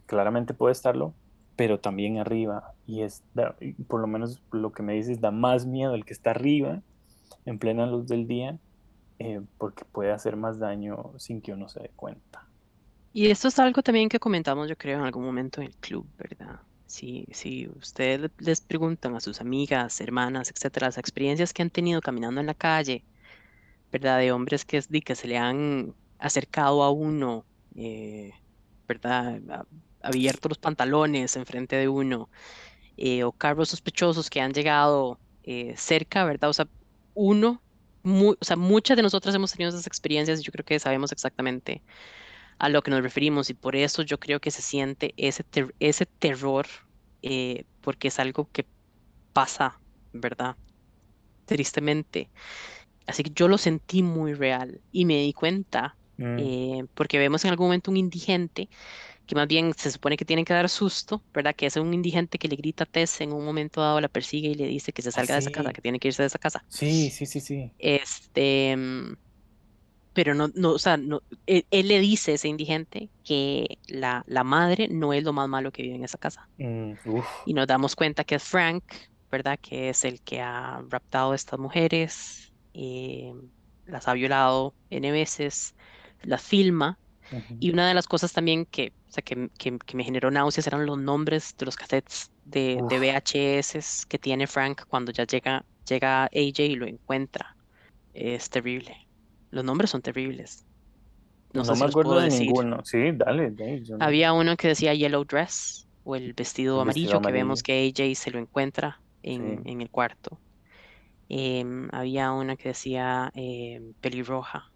[0.07, 1.17] claramente puede estarlo,
[1.57, 2.75] pero también arriba.
[2.87, 3.57] Y es, da-
[3.89, 6.83] por lo menos lo que me dices, da más miedo el que está arriba,
[7.45, 8.59] en plena luz del día,
[9.19, 12.49] eh, porque puede hacer más daño sin que uno se dé cuenta.
[13.13, 16.11] Y esto es algo también que comentamos, yo creo, en algún momento en el club,
[16.17, 16.61] ¿verdad?
[16.93, 21.71] Si, si ustedes le- les preguntan a sus amigas, hermanas, etcétera, las experiencias que han
[21.71, 23.07] tenido caminando en la calle,
[23.93, 24.19] ¿verdad?
[24.19, 28.33] De hombres que, que se le han acercado a uno, eh,
[28.89, 29.41] ¿verdad?
[30.03, 32.31] Abierto los pantalones enfrente de uno,
[32.97, 36.51] eh, o carros sospechosos que han llegado eh, cerca, ¿verdad?
[36.51, 36.67] O sea,
[37.15, 37.65] uno,
[38.05, 41.85] o sea, muchas de nosotras hemos tenido esas experiencias y yo creo que sabemos exactamente
[42.63, 45.77] a lo que nos referimos y por eso yo creo que se siente ese, ter-
[45.81, 46.67] ese terror
[47.23, 48.69] eh, porque es algo que
[49.35, 49.83] pasa,
[50.13, 50.57] ¿verdad?
[51.45, 52.33] Tristemente.
[53.07, 57.45] Así que yo lo sentí muy real y me di cuenta Mm, eh, porque vemos
[57.45, 58.71] en algún momento un indigente
[59.27, 61.55] que más bien se supone que tiene que dar susto, ¿verdad?
[61.57, 64.51] Que es un indigente que le grita a Tess en un momento dado, la persigue
[64.51, 66.29] y le dice que se Ah, salga de esa casa, que tiene que irse de
[66.29, 66.65] esa casa.
[66.69, 67.77] Sí, sí, sí, sí.
[67.79, 68.77] Este,
[70.13, 74.23] pero no, no, o sea, no, él, él le dice a ese indigente que la,
[74.27, 76.51] la madre no es lo más malo que vive en esa casa.
[77.05, 78.85] Mm, Y nos damos cuenta que es Frank,
[79.31, 79.59] ¿verdad?
[79.61, 83.33] Que es el que ha raptado a estas mujeres, eh,
[83.85, 85.75] las ha violado N veces,
[86.23, 86.99] las filma.
[87.59, 90.67] Y una de las cosas también que, o sea, que, que- que me generó náuseas
[90.67, 92.99] eran los nombres de los cassettes de, de.
[92.99, 97.57] VHS que tiene Frank cuando ya llega, llega AJ y lo encuentra.
[98.13, 98.97] Es terrible.
[99.53, 100.67] Los nombres son terribles.
[101.53, 102.47] No, No sé si me acuerdo de decir.
[102.47, 102.81] ninguno.
[102.85, 107.07] Sí, dale, dale, no- Había uno que decía Yellow Dress o el vestido El amarillo,
[107.11, 109.71] vestido que vemos que AJ se lo encuentra en, Sí.
[109.71, 110.41] en el cuarto.
[111.29, 114.71] Em, había una que decía em, pelirroja.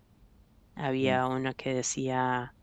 [0.77, 0.81] Mm.
[0.81, 2.55] Había una que decía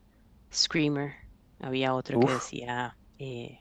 [0.54, 1.14] Screamer.
[1.60, 3.60] Había otro que decía eh,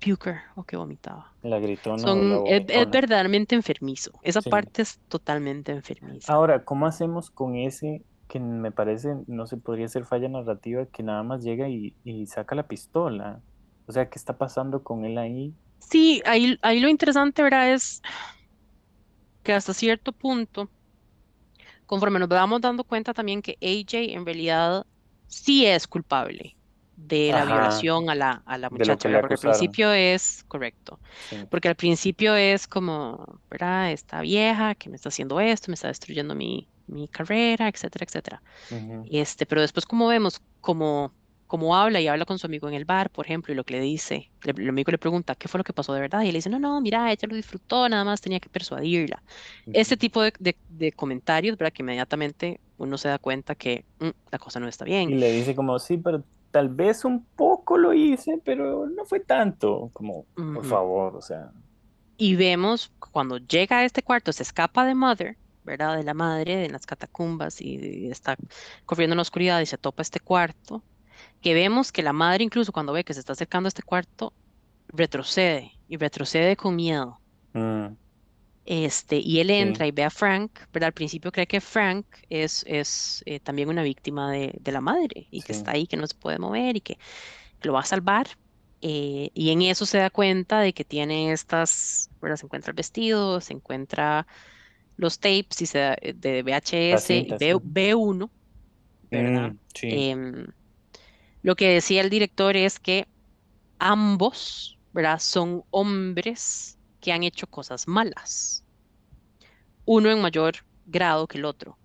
[0.00, 1.32] Puker o que vomitaba.
[1.42, 4.10] La gritona la es, verdaderamente enfermizo.
[4.22, 4.50] Esa Sí.
[4.50, 6.32] parte es totalmente enfermiza.
[6.32, 11.02] Ahora, ¿cómo hacemos con ese que me parece, no se podría ser falla narrativa, que
[11.02, 13.42] nada más llega y, y saca la pistola?
[13.86, 15.54] O sea, ¿qué está pasando con él ahí?
[15.78, 17.72] Sí, ahí, ahí lo interesante, ¿verdad?
[17.72, 18.00] Es
[19.42, 20.70] que hasta cierto punto,
[21.86, 24.84] conforme nos vamos dando cuenta también que AJ en realidad
[25.26, 26.55] sí es culpable
[26.96, 29.18] de la Ajá, violación a la, a la muchacha, le.
[29.20, 31.36] Porque al principio es correcto, Sí.
[31.50, 33.92] porque al principio es como, ¿verdad?
[33.92, 38.42] Esta vieja que me está haciendo esto, me está destruyendo mi, mi carrera, etcétera, etcétera.
[38.70, 39.10] Ujú.
[39.10, 41.14] Este, pero después como vemos, como,
[41.46, 43.74] como habla y habla con su amigo en el bar, por ejemplo, y lo que
[43.74, 46.22] le dice, le- el amigo le pregunta, ¿qué fue lo que pasó de verdad?
[46.22, 49.22] Y él dice, no, no, mira, ella lo disfrutó, nada más tenía que persuadirla.
[49.72, 49.98] Ese Ujú.
[49.98, 51.72] tipo de, de- de comentarios, ¿verdad?
[51.72, 55.08] Que inmediatamente uno se da cuenta que mm, la cosa no está bien.
[55.08, 56.24] Y le dice como, sí, pero
[56.56, 59.90] tal vez un poco lo hice, pero no fue tanto.
[59.92, 60.62] Como, por Ujú.
[60.62, 61.52] favor, o sea.
[62.16, 65.98] Y vemos cuando llega a este cuarto, se escapa de Mother, ¿verdad?
[65.98, 67.76] De la madre, de las catacumbas y,
[68.06, 68.36] y está
[68.86, 70.82] corriendo en la oscuridad y se topa este cuarto,
[71.42, 74.32] que vemos que la madre incluso cuando ve que se está acercando a este cuarto,
[74.88, 77.20] retrocede y retrocede con miedo.
[77.52, 77.86] mm,
[78.66, 80.88] Este, y él sí, entra y ve a Frank, ¿verdad?
[80.88, 85.28] Al principio cree que Frank es, es eh, también una víctima de, de la madre
[85.30, 86.98] y que está ahí, que no se puede mover y que
[87.62, 88.28] lo va a salvar.
[88.82, 92.36] eh, y en eso se da cuenta de que tiene estas, ¿verdad?
[92.38, 94.26] Se encuentra el vestido, se encuentra
[94.96, 97.62] los tapes y se da- eh, de VHS y cinta, ve, sí.
[97.62, 98.32] ve uno,
[99.12, 99.32] ¿verdad?
[99.42, 100.06] Mm, sí.
[100.12, 100.46] Em,
[101.42, 103.08] lo que decía el director es que
[103.78, 105.18] ambos, ¿verdad?
[105.20, 108.64] Son hombres que han hecho cosas malas,
[109.86, 111.78] uno en mayor grado que el otro.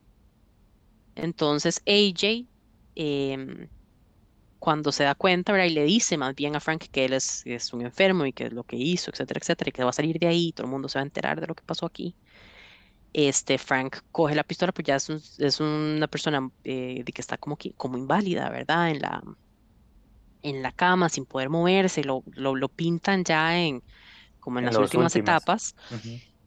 [1.16, 2.47] Entonces AJ,
[2.95, 3.70] em,
[4.59, 5.68] cuando se da cuenta, ¿verdad?
[5.68, 8.45] Y le dice más bien a Frank que él es, es un enfermo y que
[8.47, 10.72] es lo que hizo, etcétera, etcétera, y que va a salir de ahí, todo el
[10.72, 12.18] mundo se va a enterar de lo que pasó aquí.
[13.14, 15.09] Este Frank coge la pistola, pues ya es,
[15.39, 18.91] es una persona eh, de que está como, que- como inválida, ¿verdad?
[18.91, 19.22] En la,
[20.41, 23.84] en la cama, sin poder moverse, lo, lo, lo pintan ya en,
[24.42, 25.18] como en En las últimas últimas.
[25.18, 25.76] etapas,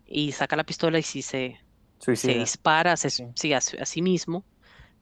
[0.04, 1.60] y saca la pistola y sí se,
[2.12, 3.24] se dispara, se, Sí.
[3.34, 4.46] sí, a, sí mismo,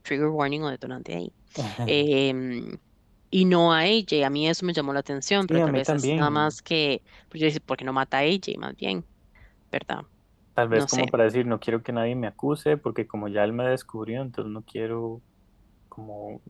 [0.03, 1.35] trigger warning o detonante ahí.
[1.85, 2.79] Em,
[3.31, 5.75] y no a AJ, a mí eso me llamó la atención, Sí, pero a tal
[5.75, 8.77] vez es nada más que, pues yo decía, ¿por qué no mata a AJ más
[8.77, 9.07] bien?
[9.73, 10.03] ¿Verdad?
[10.55, 11.11] Tal vez No como sé.
[11.11, 14.53] para decir, no quiero que nadie me acuse, porque como ya él me descubrió, entonces
[14.53, 15.23] no quiero
[15.89, 16.43] como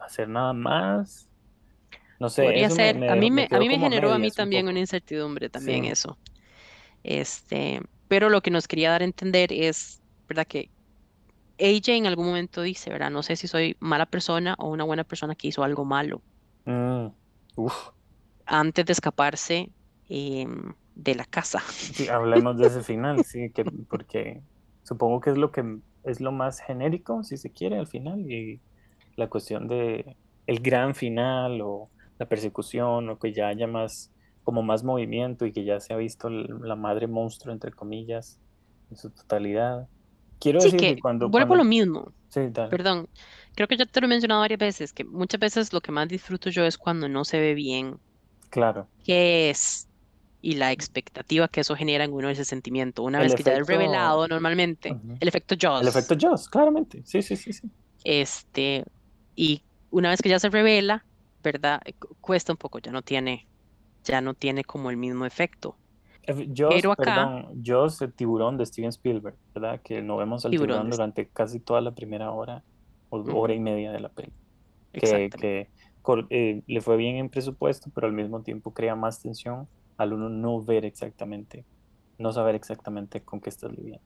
[0.00, 1.30] hacer nada más.
[2.18, 4.12] No sé, Podría eso me, ser, me a mí me me, a mí me generó
[4.12, 5.86] a mí un también una incertidumbre también Sí.
[5.86, 6.20] eso.
[7.04, 10.46] Este, pero lo que nos quería dar a entender es, ¿verdad?
[10.48, 10.70] Que
[11.60, 13.10] AJ en algún momento dice, ¿verdad?
[13.12, 16.24] No sé si soy mala persona o una buena persona que hizo algo malo
[16.66, 17.14] Mm,
[17.56, 17.92] uf,
[18.46, 19.72] antes de escaparse
[20.08, 21.62] em, de la casa.
[21.90, 24.42] sí, hablemos de ese final, sí, que porque
[24.82, 28.62] supongo que es lo que es lo más genérico, si se quiere, al final, y
[29.16, 34.12] la cuestión de el gran final o la persecución o que ya haya más
[34.42, 38.38] como más movimiento y que ya se ha visto la madre monstruo entre comillas
[38.90, 39.88] en su totalidad.
[40.38, 42.12] Quiero Sí, decir que que cuando vuelvo cuando lo mismo.
[42.28, 42.70] sí, dale.
[42.70, 43.08] Perdón,
[43.54, 46.08] creo que ya te lo he mencionado varias veces, que muchas veces lo que más
[46.08, 47.96] disfruto yo es cuando no se ve bien
[48.50, 48.88] Claro.
[49.02, 49.88] qué es
[50.42, 53.02] y la expectativa que eso genera en uno ese sentimiento.
[53.02, 55.16] Una El vez que ya es efecto- revelado normalmente, Ujú.
[55.18, 57.02] el efecto Jaws, El efecto Jaws, claramente.
[57.06, 57.70] Sí, sí, sí, sí.
[58.04, 58.84] este,
[59.34, 61.06] y una vez que ya se revela,
[61.44, 61.80] ¿verdad?
[61.84, 63.48] Eh, cu- Cuesta un poco, ya no tiene,
[64.04, 65.78] ya no tiene como el mismo efecto.
[66.26, 69.80] Ef- Jaws, Pero acá- Jaws, el tiburón de Steven Spielberg, ¿verdad?
[69.84, 72.64] Que no vemos al Tiburón tiburón durante casi toda la primera hora
[73.10, 74.32] o hora y media de la peli.
[74.92, 75.70] Que, que
[76.30, 80.28] eh, le fue bien en presupuesto, pero al mismo tiempo crea más tensión al uno
[80.28, 81.66] no ver exactamente,
[82.18, 84.02] no saber exactamente con qué estás lidiando.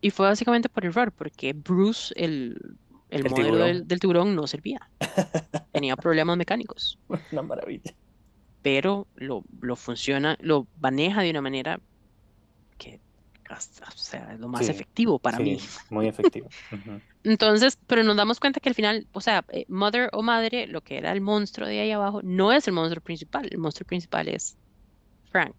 [0.00, 2.58] Y fue básicamente por error, porque Bruce, el,
[3.12, 4.80] el, El modelo del, del tiburón no servía.
[5.72, 6.98] Tenía problemas mecánicos,
[7.30, 7.92] Una maravilla.
[8.62, 11.80] pero lo, lo funciona, lo maneja de una manera
[12.78, 13.00] que
[13.48, 15.58] hasta- o sea, es lo más Sí, efectivo para Sí, mí.
[15.90, 16.48] muy efectivo.
[16.70, 17.00] Ujú.
[17.24, 20.80] Entonces, pero nos damos cuenta que al final, o sea, eh, Mother o Madre, lo
[20.82, 23.48] que era el monstruo de ahí abajo, no es el monstruo principal.
[23.50, 24.58] El monstruo principal es
[25.30, 25.56] Frank,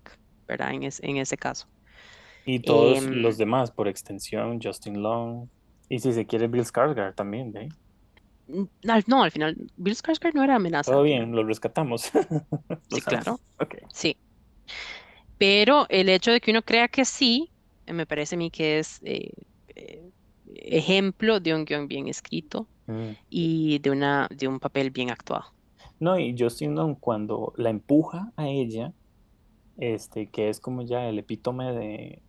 [0.47, 0.73] ¿verdad?
[0.73, 1.67] En, es- en ese caso.
[2.45, 5.49] Y todos Em, los demás, por extensión, Justin Long.
[5.93, 7.53] Y si se quiere, Bill Skarsgård también,
[8.87, 10.91] al- no, al final, Bill Skarsgård no era amenaza.
[10.91, 12.11] Todo bien, lo rescatamos.
[12.69, 13.39] Lo Sí, claro.
[13.93, 14.17] Sí.
[15.37, 17.51] Pero el hecho de que uno crea que sí,
[17.85, 19.31] eh, me parece a mí que es eh,
[19.75, 20.09] eh,
[20.55, 23.11] ejemplo de un guion bien escrito Mm.
[23.29, 25.45] y de una, de un papel bien actuado.
[26.01, 28.91] No, y Justin Long cuando la empuja a ella,
[29.77, 31.71] este, que es como ya el epítome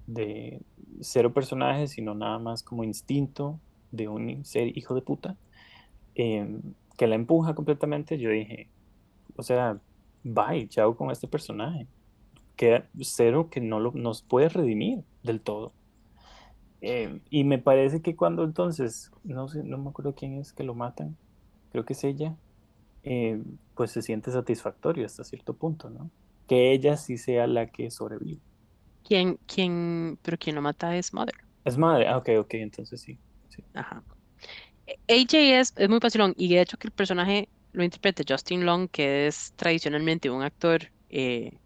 [0.06, 0.60] de,
[1.00, 3.58] cero personajes, sino nada más como instinto
[3.92, 5.36] de un ser hijo de puta,
[6.14, 6.60] em,
[6.96, 8.68] que la empuja completamente, yo dije,
[9.36, 9.78] o sea,
[10.22, 11.86] bye, chao con este personaje.
[12.56, 15.72] Queda cero que no nos puede redimir del todo.
[16.80, 20.64] Em, y me parece que cuando entonces, no sé, no me acuerdo quién es que
[20.64, 21.16] lo matan,
[21.72, 22.36] creo que es ella,
[23.04, 23.42] eh,
[23.74, 26.10] pues se siente satisfactorio hasta cierto punto, ¿no?
[26.46, 28.40] Que ella sí sea la que sobrevive.
[29.04, 31.34] ¿Quién, quién, pero quien lo mata es Mother.
[31.64, 33.18] Es madre, ah, ok, ok, entonces sí.
[33.48, 33.62] sí.
[33.74, 34.02] Ajá.
[35.08, 38.88] AJ es, es muy vacilón y de hecho que el personaje lo interprete Justin Long,
[38.88, 41.58] que es tradicionalmente un actor eh,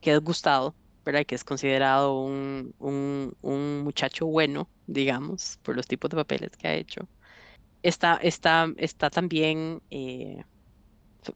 [0.00, 1.24] que es gustado, ¿verdad?
[1.26, 6.68] Que es considerado un, un, un muchacho bueno, digamos, por los tipos de papeles que
[6.68, 7.08] ha hecho.
[7.82, 10.44] Está, está, está también, eh,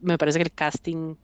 [0.00, 1.16] me parece que el casting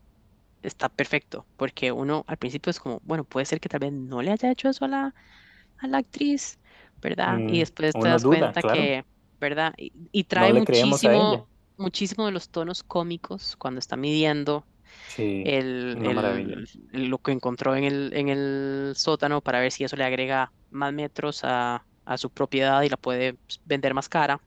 [0.65, 4.23] está perfecto, porque uno al principio es como, bueno, puede ser que tal vez no
[4.23, 5.15] le haya hecho eso a la,
[5.79, 6.61] a la actriz,
[7.03, 7.43] ¿verdad?
[7.47, 8.65] Y Mm, después te das duda, cuenta claro.
[8.65, 9.05] que,
[9.41, 9.75] ¿verdad?
[9.79, 14.69] Y, y trae muchísimo, muchísimo de los tonos cómicos cuando está midiendo
[15.07, 15.55] Sí,
[16.03, 20.55] el, lo que encontró en el, en el sótano para ver si eso le agrega
[20.71, 24.43] más metros a, a su propiedad y la puede vender más cara.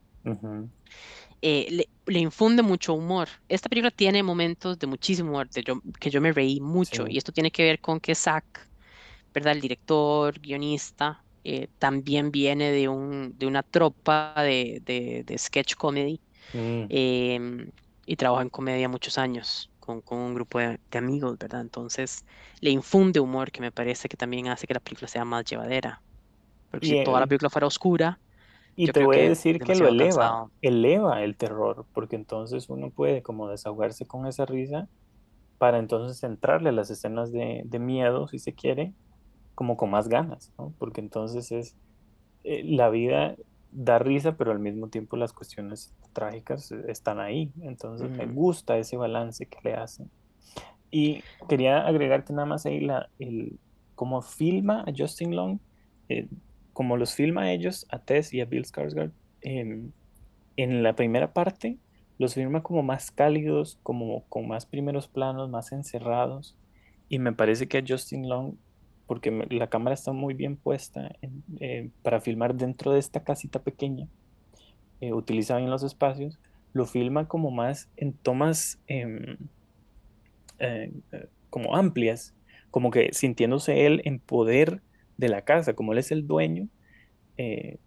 [1.41, 3.29] Eh, le, le infunde mucho humor.
[3.47, 7.07] Esta película tiene momentos de muchísimo humor, de yo- que yo me reí mucho, Sí.
[7.07, 8.45] y esto tiene que ver con que Zack,
[9.33, 9.53] ¿verdad?
[9.53, 15.75] El director, guionista, eh, también viene de, un, de una tropa de, de, de sketch
[15.75, 16.21] comedy
[16.53, 17.71] mm, em,
[18.05, 21.61] y trabaja en comedia muchos años con, con un grupo de, de amigos, ¿verdad?
[21.61, 22.25] Entonces
[22.61, 26.03] le infunde humor que me parece que también hace que la película sea más llevadera.
[26.69, 28.21] Porque Y si toda la el- película fuera oscura,
[28.77, 30.51] Y yo te voy a decir que lo eleva, cansado.
[30.61, 34.89] eleva el terror, porque entonces uno puede como desahogarse con esa risa
[35.59, 38.95] para entonces entrarle a las escenas de, de miedo, si se quiere,
[39.55, 40.75] como con más ganas, ¿no?
[40.79, 41.77] Porque entonces es,
[42.43, 43.35] eh, la vida
[43.71, 47.53] da risa, pero al mismo tiempo las cuestiones trágicas están ahí.
[47.61, 48.33] Entonces me Ujú.
[48.33, 50.11] gusta ese balance que le hacen.
[50.91, 53.59] Y quería agregarte nada más ahí la, el,
[53.95, 55.59] cómo filma a Justin Long,
[56.09, 56.29] eh,
[56.77, 59.11] como los filma ellos, a Tess y a Bill Skarsgård,
[59.41, 59.93] em,
[60.57, 61.77] en la primera parte
[62.19, 66.55] los filma como más cálidos, como con más primeros planos, más encerrados.
[67.09, 68.57] Y me parece que a Justin Long,
[69.07, 71.15] porque la cámara está muy bien puesta
[71.59, 74.07] eh, para filmar dentro de esta casita pequeña,
[75.01, 76.37] eh, utiliza bien los espacios,
[76.73, 79.37] lo filma como más en tomas em,
[80.59, 82.35] eh, eh, como amplias,
[82.69, 84.83] como que sintiéndose él en poder
[85.17, 86.67] de la casa, como él es el dueño,
[87.37, 87.79] eh,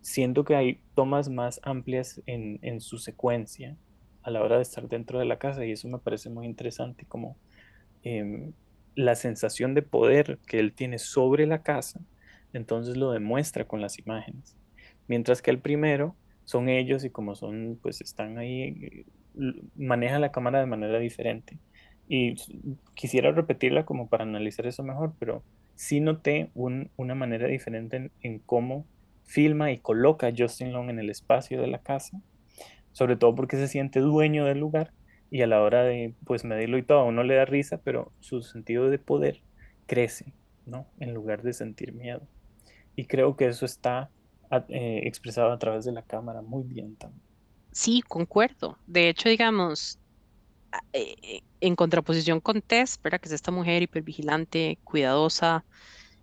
[0.00, 3.76] siento que hay tomas más amplias en, su secuencia
[4.22, 7.06] a la hora de estar dentro de la casa y eso me parece muy interesante,
[7.06, 7.36] como
[8.02, 8.52] em,
[8.94, 12.00] la sensación de poder que él tiene sobre la casa,
[12.52, 14.56] entonces lo demuestra con las imágenes.
[15.08, 19.06] Mientras que el primero son ellos y como son, pues están ahí, eh,
[19.76, 21.58] maneja la cámara de manera diferente.
[22.08, 22.34] Y
[22.94, 25.42] quisiera repetirla como para analizar eso mejor, pero
[25.74, 28.88] sí noté un- una manera diferente en, cómo
[29.24, 32.20] filma y coloca a Justin Long en el espacio de la casa,
[32.92, 34.94] sobre todo porque se siente dueño del lugar
[35.30, 38.14] y a la hora de pues medirlo y todo, a uno le da risa, pero
[38.20, 39.42] su sentido de poder
[39.86, 40.92] crece, ¿no?
[41.00, 42.28] En lugar de sentir miedo.
[42.96, 44.12] Y creo que eso está
[44.68, 47.24] eh, expresado a través de la cámara muy bien también.
[47.72, 48.78] Sí, concuerdo.
[48.86, 49.98] De hecho, digamos,
[51.60, 53.20] en contraposición con Tess, ¿verdad?
[53.20, 55.64] Que es esta mujer hipervigilante, cuidadosa,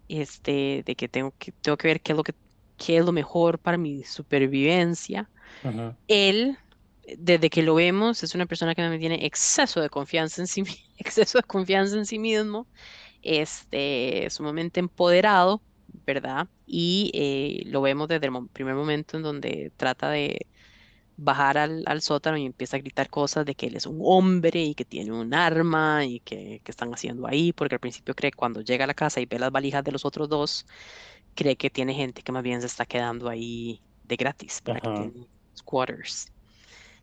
[0.07, 2.33] este, de que tengo que, tengo que ver qué es lo que,
[2.77, 5.29] qué es lo mejor para mi supervivencia.
[6.07, 6.57] Él,
[7.17, 10.63] desde que lo vemos, es una persona que me tiene exceso de confianza en sí,
[10.97, 12.67] exceso de confianza en sí mismo,
[13.21, 15.63] este, sumamente empoderado,
[16.05, 16.47] ¿verdad?
[16.65, 20.47] Y eh, lo vemos desde el primer momento en donde trata de,
[21.17, 24.63] bajar al, al sótano y empieza a gritar cosas de que él es un hombre
[24.63, 28.31] y que tiene un arma y que, que están haciendo ahí, porque al principio cree
[28.31, 30.65] que cuando llega a la casa y ve las valijas de los otros dos,
[31.35, 34.89] cree que tiene gente que más bien se está quedando ahí de gratis, para que
[34.89, 36.31] tiene squatters.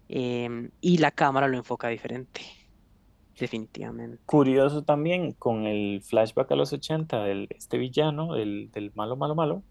[0.08, 2.40] Em, y la cámara lo enfoca diferente,
[3.38, 4.18] definitivamente.
[4.26, 9.34] Curioso también con el flashback a los 80 del este villano, el, del malo, malo,
[9.34, 9.62] malo.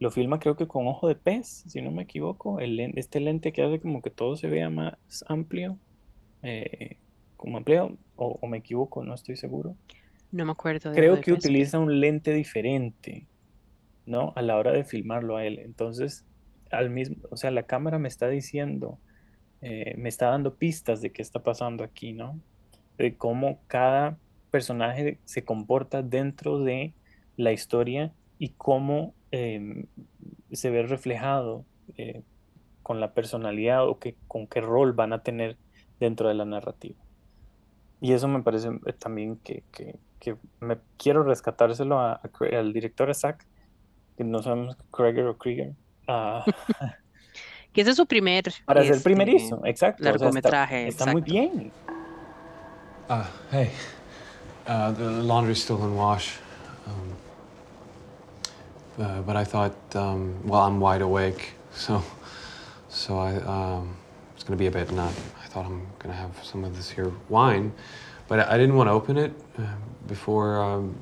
[0.00, 2.60] Lo filma creo que con ojo de pez, si no me equivoco.
[2.60, 4.96] El, este lente que hace como que todo se vea más
[5.28, 5.78] amplio.
[6.42, 6.96] eh,
[7.36, 9.76] como amplio, o, o me equivoco, no estoy seguro.
[10.30, 13.26] No me acuerdo de Creo que utiliza un lente diferente,
[14.06, 14.32] ¿no?
[14.36, 15.58] A la hora de filmarlo a él.
[15.60, 16.26] Entonces,
[16.70, 18.98] al mismo, o sea, la cámara me está diciendo,
[19.62, 22.40] eh, me está dando pistas de qué está pasando aquí, ¿no?
[22.98, 24.18] De cómo cada
[24.50, 26.94] personaje se comporta dentro de
[27.36, 29.86] la historia y cómo em,
[30.52, 31.64] se ve reflejado
[31.96, 32.22] eh,
[32.82, 35.56] con la personalidad o que, con qué rol van a tener
[36.00, 36.96] dentro de la narrativa.
[38.00, 42.72] Y eso me parece eh, también que, que- que me quiero rescatárselo a- a al
[42.72, 43.46] director Zack,
[44.16, 45.74] que no sabemos Krieger o Krieger,
[46.08, 46.44] ah,
[47.72, 50.02] Que ese es su primer para ser este, primerizo, exacto.
[50.02, 51.32] o sea, está- largometraje, está, muy exacto.
[51.32, 51.72] bien.
[53.10, 53.70] Uh, hey.
[54.66, 56.36] Uh, the laundry's still in wash.
[56.86, 57.14] Um,
[58.98, 62.02] uh, but I thought, um, well, I'm wide awake, so,
[62.88, 63.96] so I, um,
[64.34, 65.14] it's gonna be a bit nut.
[65.42, 67.72] I thought I'm gonna have some of this here wine,
[68.26, 69.62] but I, didn't want to open it uh,
[70.06, 70.96] before um,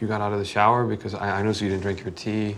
[0.00, 2.56] you, got out of the shower because I, I noticed you didn't drink your tea.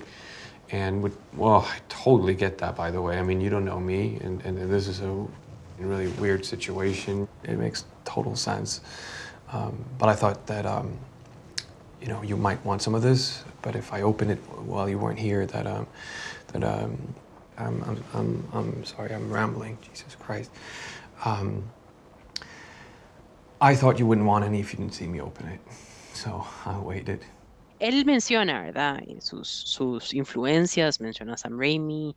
[0.71, 3.19] And would, well, I totally get that, by the way.
[3.19, 5.27] I mean, you don't know me, and, and, this is a
[5.79, 7.29] really weird situation.
[7.45, 8.81] It makes total sense.
[9.53, 10.99] Um, but I thought that, um,
[12.03, 13.45] you know, you might want some of this.
[13.63, 15.87] But if I open it while you weren't here, that, um,
[16.53, 16.99] that, um,
[17.59, 19.79] I'm, I'm, I'm, I'm sorry, I'm rambling.
[19.89, 20.51] Jesus Christ.
[21.25, 21.71] Um,
[23.61, 25.61] I thought you wouldn't want any if you didn't see me open it.
[26.15, 27.21] So I waited.
[27.81, 29.01] Él menciona, ¿verdad?
[29.09, 32.17] eh, Sus, sus influencias, menciona Sam Raimi,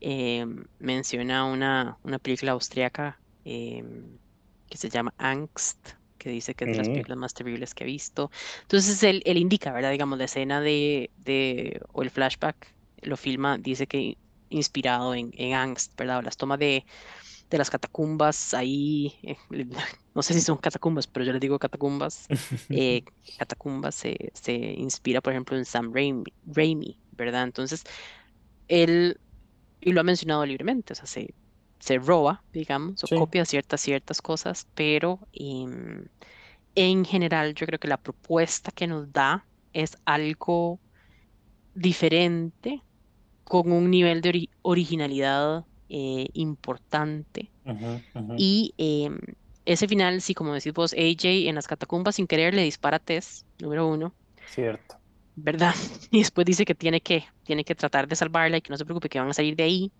[0.00, 4.18] em, menciona una, una película austriaca em,
[4.68, 7.86] que se llama Angst, que dice que es de las películas más terribles que ha
[7.86, 8.30] visto.
[8.62, 9.90] Entonces él, él indica, ¿verdad?
[9.90, 14.18] Digamos, la escena de, de, o el flashback, lo filma, dice que
[14.50, 16.18] inspirado en, en Angst, ¿verdad?
[16.18, 16.84] O las tomas de,
[17.48, 19.36] de las catacumbas ahí, eh,
[20.14, 22.26] no sé si son catacumbas, pero yo les digo catacumbas.
[22.70, 23.02] eh,
[23.38, 27.44] Catacumbas se, se inspira, por ejemplo, en Sam Raimi, Raimi, ¿verdad?
[27.44, 27.84] Entonces,
[28.68, 29.18] él,
[29.80, 31.34] y lo ha mencionado libremente, o sea, se,
[31.80, 33.10] se roba, digamos, o Sí.
[33.10, 36.06] copia ciertas, ciertas cosas, pero em,
[36.74, 40.80] en general yo creo que la propuesta que nos da es algo
[41.74, 42.84] diferente,
[43.44, 47.52] con un nivel de ori- originalidad eh, importante.
[48.36, 49.18] Y em,
[49.66, 53.00] ese final, sí, como decís vos, AJ en las catacumbas sin querer le dispara a
[53.00, 55.00] Tess, número uno, Cierto.
[55.34, 55.74] ¿verdad?
[56.10, 58.84] Y después dice que tiene que, tiene que tratar de salvarla y que no se
[58.84, 59.92] preocupe, que van a salir de ahí.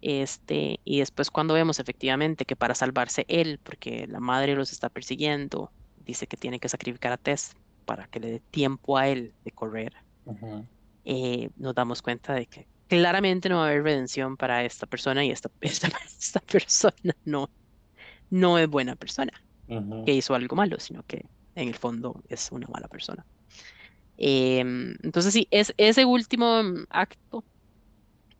[0.00, 4.88] Este, y después cuando vemos efectivamente que para salvarse él, porque la madre los está
[4.90, 7.52] persiguiendo, dice que tiene que sacrificar a Tess
[7.84, 9.92] para que le dé tiempo a él de correr,
[10.24, 10.68] Ujú.
[11.04, 15.24] eh, nos damos cuenta de que claramente no va a haber redención para esta persona
[15.24, 15.88] y esta, esta,
[16.18, 17.50] esta persona no,
[18.30, 19.32] no es buena persona
[20.04, 21.22] que hizo algo malo, sino que
[21.54, 23.26] en el fondo es una mala persona.
[24.16, 27.44] Em, entonces sí, es, ese último acto,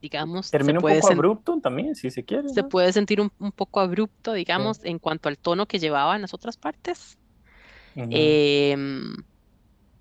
[0.03, 2.65] digamos, se Termina un poco abrupto también, si se quiere, se ¿no?
[2.65, 6.35] puede sentir un, un poco abrupto, digamos, en cuanto al tono que llevaba en las
[6.35, 7.19] otras partes.
[8.11, 9.15] Em,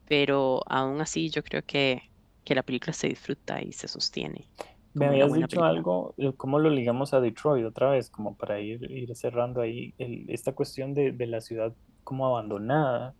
[0.05, 2.03] pero aún así yo creo que,
[2.43, 4.51] que la película se disfruta y se sostiene
[4.93, 5.63] Me habías dicho película.
[5.63, 8.09] algo, eh, ¿cómo lo ligamos a Detroit otra vez?
[8.09, 13.15] Como para ir, ir cerrando ahí el- esta cuestión de, de la ciudad como abandonada,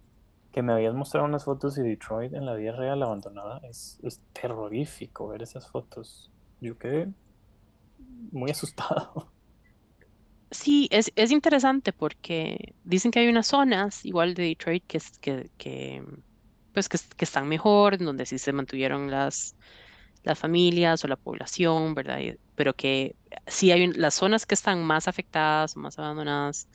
[0.51, 3.59] que me habías mostrado unas fotos de Detroit en la vida real abandonada.
[3.69, 6.31] Es, es terrorífico ver esas fotos.
[6.59, 7.09] Yo quedé
[8.31, 9.31] muy asustado.
[10.51, 15.01] Sí, es, es interesante porque dicen que hay unas zonas, igual de Detroit, que,
[15.57, 16.03] que,
[16.73, 19.57] pues que, que están mejor, donde sí se mantuvieron las,
[20.23, 22.19] las familias o la población, ¿verdad?
[22.55, 23.15] Pero que
[23.47, 26.69] sí hay las zonas que están más afectadas más abandonadas,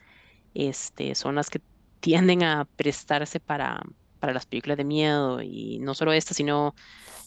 [0.55, 1.63] este, son que
[2.01, 3.83] tienden a prestarse para,
[4.23, 5.43] para las películas de miedo.
[5.43, 6.75] Y no solo esta, sino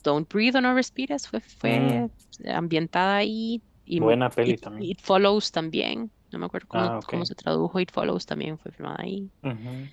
[0.04, 2.10] Don't Breathe or No Respires fue, fue
[2.48, 3.64] ambientada ahí.
[3.86, 4.92] Y Buena peli It, también.
[4.92, 6.14] It Follows también.
[6.32, 7.28] No me acuerdo cómo, Ah, cómo ok.
[7.28, 7.80] se tradujo.
[7.80, 9.32] It Follows también fue filmada ahí.
[9.44, 9.88] Ujú.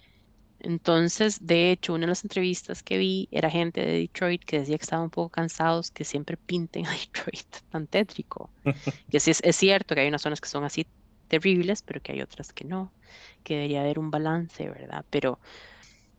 [0.59, 4.79] Entonces, de hecho, una de las entrevistas que vi era gente de Detroit que decía
[4.79, 8.53] que estaban un poco cansados que siempre pinten a Detroit tan tétrico.
[9.11, 10.89] Que sí es, es cierto que hay unas zonas que son así
[11.29, 12.95] terribles, pero que hay otras que no,
[13.43, 15.05] que debería haber un balance, ¿verdad?
[15.11, 15.41] Pero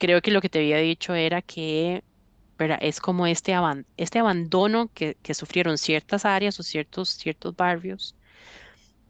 [0.06, 2.04] creo que lo que te había dicho era que
[2.82, 8.18] es como este, aban- este abandono que, sufrieron ciertas áreas o ciertos, ciertos barrios,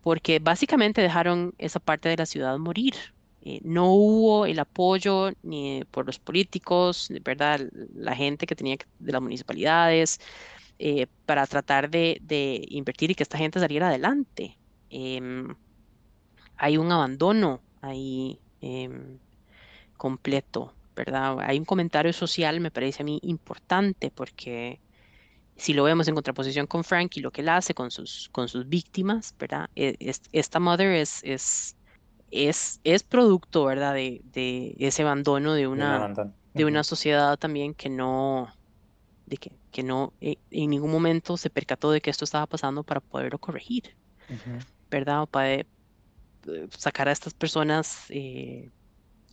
[0.01, 2.95] porque básicamente dejaron esa parte de la ciudad morir.
[3.41, 7.61] Eh, no hubo el apoyo ni por los políticos, ¿verdad?
[7.93, 10.19] La gente que tenía que- de las municipalidades
[10.79, 14.59] eh, para tratar de, de invertir y que esta gente saliera adelante.
[14.89, 15.55] Em,
[16.55, 19.19] hay un abandono ahí em,
[19.97, 21.37] completo, ¿verdad?
[21.41, 24.81] Hay un comentario social, me parece a mí importante, porque
[25.55, 28.47] si lo vemos en contraposición con Frank y lo que él hace con sus, con
[28.49, 29.67] sus víctimas, ¿verdad?
[29.75, 31.77] E- es- esta mother es, es,
[32.31, 33.93] es, es producto, ¿verdad?
[33.95, 36.09] De, de ese abandono de una
[36.53, 38.53] de una sociedad también que no,
[39.25, 42.83] de que, que no eh, en ningún momento se percató de que esto estaba pasando
[42.83, 43.97] para poderlo corregir,
[44.29, 44.65] Ujú.
[44.91, 45.23] ¿verdad?
[45.23, 45.65] O para eh,
[46.77, 48.71] sacar a estas personas eh,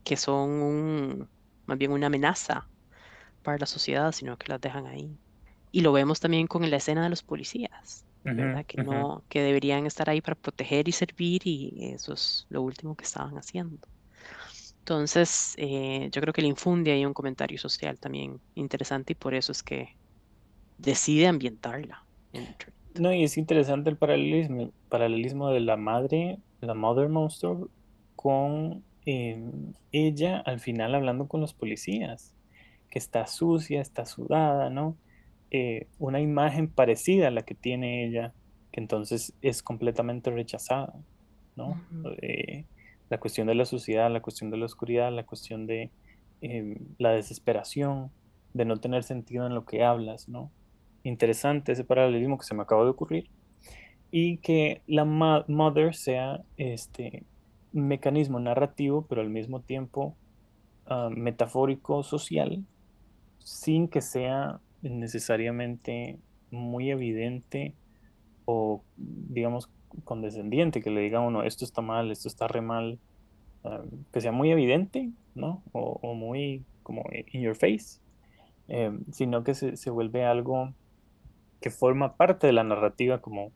[0.04, 1.30] que son un,
[1.70, 2.70] más bien una amenaza
[3.42, 5.20] para la sociedad, sino que las dejan ahí.
[5.72, 8.06] Y lo vemos también con la escena de los policías,
[8.36, 8.64] ¿verdad?
[8.64, 8.98] Ujú, Que ujú.
[8.98, 13.04] no, que deberían estar ahí para proteger y servir, y eso es lo último que
[13.04, 13.88] estaban haciendo.
[14.80, 19.34] Entonces, eh, yo creo que le infunde ahí un comentario social también interesante y por
[19.34, 19.88] eso es que
[20.78, 22.06] decide ambientarla.
[22.94, 27.50] No, y es interesante el paralelismo, paralelismo de la madre, la Mother Monster,
[28.16, 29.42] con eh,
[29.92, 32.34] ella al final hablando con los policías,
[32.90, 34.96] que está sucia, está sudada, ¿no?
[35.50, 38.34] Eh, una imagen parecida a la que tiene ella,
[38.72, 40.94] que entonces es completamente rechazada,
[41.56, 41.80] ¿no?
[42.22, 42.64] Eh,
[43.08, 45.90] la cuestión de la suciedad, la cuestión de la oscuridad, la cuestión de
[46.42, 48.10] eh, la desesperación,
[48.54, 50.50] de no tener sentido en lo que hablas, ¿no?
[51.02, 53.30] interesante ese paralelismo que se me acaba de ocurrir
[54.10, 57.24] y que la ma- mother sea este
[57.72, 60.16] mecanismo narrativo pero al mismo tiempo
[60.86, 62.64] ah, metafórico social
[63.38, 66.18] sin que sea necesariamente
[66.50, 67.74] muy evidente
[68.44, 69.70] o digamos
[70.04, 72.98] condescendiente que le diga a uno esto está mal esto está re mal
[73.64, 78.00] ah, que sea muy evidente no o, muy como in your face
[78.68, 80.72] eh, sino que se, se vuelve algo
[81.60, 83.52] que forma parte de la narrativa como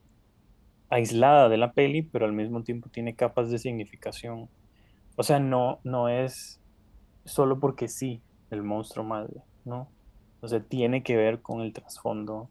[0.95, 4.51] aislada de la peli, pero al mismo tiempo tiene capas de significación.
[5.16, 6.61] O sea, no, no es
[7.24, 9.92] solo porque sí el monstruo madre, ¿no?
[10.40, 12.51] O sea, tiene que ver con el trasfondo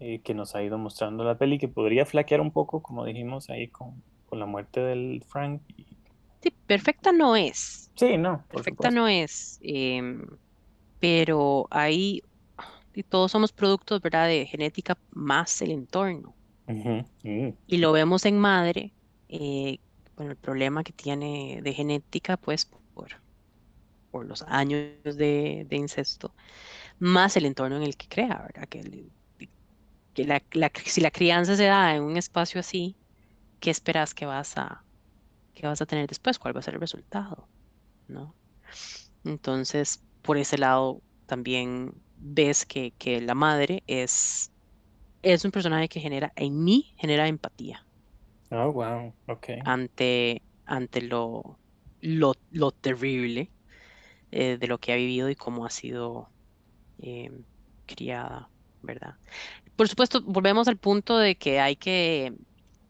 [0.00, 3.50] eh, que nos ha ido mostrando la peli, que podría flaquear un poco, como dijimos
[3.50, 5.62] ahí con, con la muerte del Frank.
[5.76, 5.86] y-
[6.42, 10.26] Sí, perfecta no es, Sí, no, perfecta no es, em,
[10.98, 12.20] pero ahí
[12.94, 14.28] y todos somos productos, ¿verdad?
[14.28, 16.36] De genética más el entorno.
[17.66, 18.94] Y lo vemos en madre,
[19.28, 19.78] eh,
[20.16, 23.08] bueno, el problema que tiene de genética, pues por,
[24.10, 26.34] por los años de, incesto,
[26.98, 28.68] más el entorno en el que crea, ¿verdad?
[28.68, 28.82] Que,
[30.14, 30.42] que la-
[30.86, 32.98] si la crianza se da en un espacio así,
[33.60, 34.86] ¿qué esperas que vas a,
[35.54, 36.38] que vas a tener después?
[36.40, 37.50] ¿Cuál va a ser el resultado?
[38.08, 38.36] ¿No?
[39.24, 44.51] Entonces, por ese lado, también ves que, que la madre es,
[45.22, 47.86] es un personaje que genera, en mí, genera empatía
[48.52, 49.48] Oh, wow, ok.
[49.64, 51.60] ante, ante lo,
[52.00, 53.52] lo, lo terrible
[54.30, 56.34] eh, de lo que ha vivido y cómo ha sido
[56.98, 57.30] eh,
[57.86, 58.52] criada,
[58.82, 59.16] ¿verdad?
[59.76, 62.34] Por supuesto, volvemos al punto de que hay que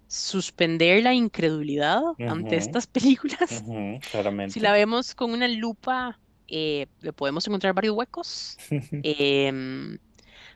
[0.09, 3.39] suspender la incredulidad ante estas películas.
[3.51, 4.02] ujú,
[4.47, 4.61] Si claramente.
[4.61, 8.59] la vemos con una lupa, eh, le podemos encontrar varios huecos.
[9.02, 9.98] Em,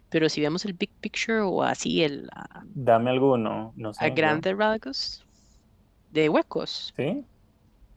[0.09, 4.11] pero si vemos el big picture o así, el, a, Dame alguno, no se a
[4.11, 5.25] grandes rasgos
[6.11, 6.95] de huecos.
[6.97, 7.25] ¿Sí?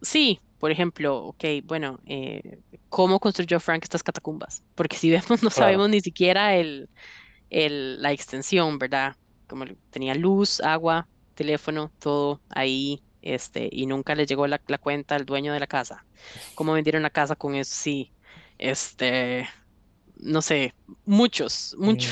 [0.02, 4.64] Sí, por ejemplo, ok, bueno, eh, ¿cómo construyó Frank estas catacumbas?
[4.76, 5.52] Porque si vemos, no Claro.
[5.52, 6.90] sabemos ni siquiera el,
[7.49, 9.15] el, la extensión, ¿verdad?
[9.48, 15.15] Como tenía luz, agua, teléfono, todo ahí, este, y nunca le llegó la, la cuenta
[15.15, 16.07] al dueño de la casa.
[16.53, 17.73] ¿Cómo vendieron la casa con eso?
[17.76, 18.14] Sí,
[18.57, 19.48] este,
[20.20, 20.74] no sé,
[21.06, 22.12] muchos, muchos,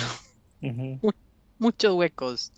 [0.62, 1.02] Mm, ujú.
[1.60, 2.54] muchos huecos.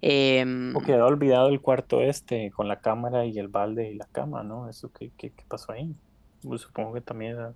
[0.00, 4.06] Em, O quedó olvidado el cuarto este con la cámara y el balde y la
[4.12, 4.68] cama, ¿no?
[4.68, 5.94] Eso qué, qué, qué pasó ahí.
[6.42, 7.54] Pues supongo que también era-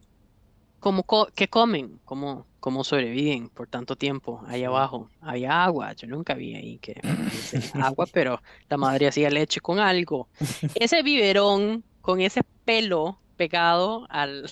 [0.80, 2.00] ¿Cómo co- qué comen?
[2.04, 4.64] ¿Cómo, cómo sobreviven por tanto tiempo ahí Sí.
[4.64, 5.10] abajo?
[5.20, 6.94] Había agua, yo nunca vi ahí que
[7.74, 10.30] agua, pero la madre hacía leche con algo.
[10.74, 14.48] Ese biberón con ese pelo pegado al,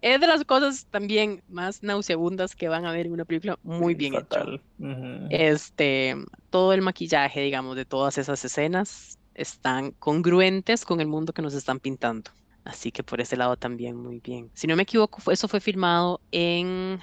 [0.00, 3.94] es de las cosas también más nauseabundas que van a ver en una película muy
[3.94, 4.62] bien fatal.
[4.78, 5.26] Ujú.
[5.30, 6.14] Este,
[6.50, 11.54] todo el maquillaje, digamos, de todas esas escenas están congruentes con el mundo que nos
[11.54, 12.30] están pintando.
[12.64, 14.50] Así que por ese lado también muy bien.
[14.54, 17.00] Si no me equivoco, eso fue filmado en,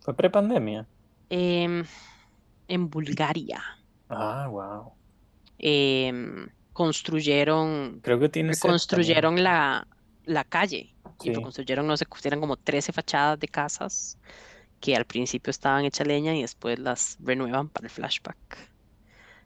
[0.00, 0.88] Fue prepandemia.
[1.28, 1.84] em,
[2.68, 3.62] en Bulgaria.
[4.08, 4.92] Ah, wow.
[5.58, 9.86] Em, construyeron, Creo que tiene reconstruyeron la,
[10.24, 11.32] la calle y Sí.
[11.32, 14.18] reconstruyeron, no sé, eran como 13 fachadas de casas
[14.80, 18.38] que al principio estaban hechas leña y después las renuevan para el flashback.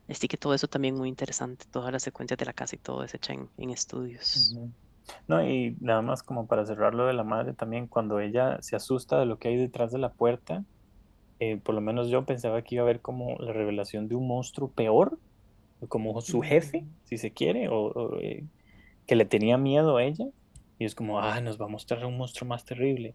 [0.09, 3.05] Así que todo eso también muy interesante, todas las secuencias de la casa y todo
[3.05, 4.59] es hecha en, en estudios.
[5.27, 8.77] No, y nada más como para cerrar lo de la madre también, cuando ella se
[8.77, 10.65] asusta de lo que hay detrás de la puerta,
[11.41, 14.29] eh, por lo menos yo pensaba que iba a haber como la revelación de un
[14.29, 15.21] monstruo peor,
[15.89, 18.47] como su jefe, si se quiere, o, o, eh,
[19.07, 20.27] que le tenía miedo a ella,
[20.79, 23.15] y es como, ah, nos va a mostrar un monstruo más terrible.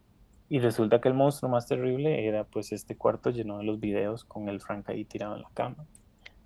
[0.50, 4.24] Y resulta que el monstruo más terrible era pues este cuarto lleno de los videos
[4.26, 5.86] con el Frank ahí tirado en la cama.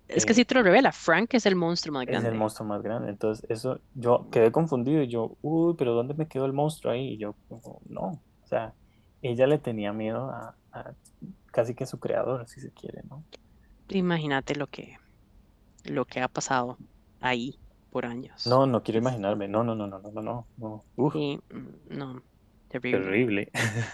[0.06, 2.38] Es que Eh, sí te lo revela, Frank es el monstruo más Es el grande.
[2.38, 3.10] monstruo más grande.
[3.10, 7.14] Entonces, eso, yo quedé confundido y yo, uy, pero ¿dónde me quedó el monstruo ahí?
[7.14, 8.02] Y yo, como, no,
[8.42, 8.72] o sea,
[9.20, 10.92] ella le tenía miedo a, a
[11.50, 13.22] casi que su creador, si se quiere, ¿no?
[13.90, 14.96] Imagínate lo que,
[15.84, 16.78] lo que ha pasado
[17.20, 17.58] ahí
[17.90, 18.42] por años.
[18.44, 19.46] No, no quiero imaginarme.
[19.48, 20.86] No, no, no, no, no, no, no.
[20.96, 21.14] Uf,
[21.50, 22.22] mm, no,
[22.68, 23.18] terrible.
[23.18, 23.50] terrible.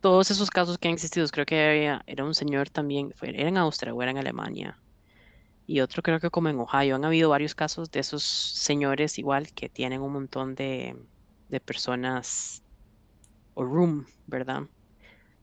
[0.00, 3.48] Todos esos casos que han existido, creo que había, era un señor también, fue, era
[3.48, 4.82] en Austria o era en Alemania,
[5.66, 6.96] y otro creo que como en Ohio.
[6.96, 10.96] Han habido varios casos de esos señores igual que tienen un montón de,
[11.48, 12.64] de personas
[13.54, 14.62] o room, ¿verdad?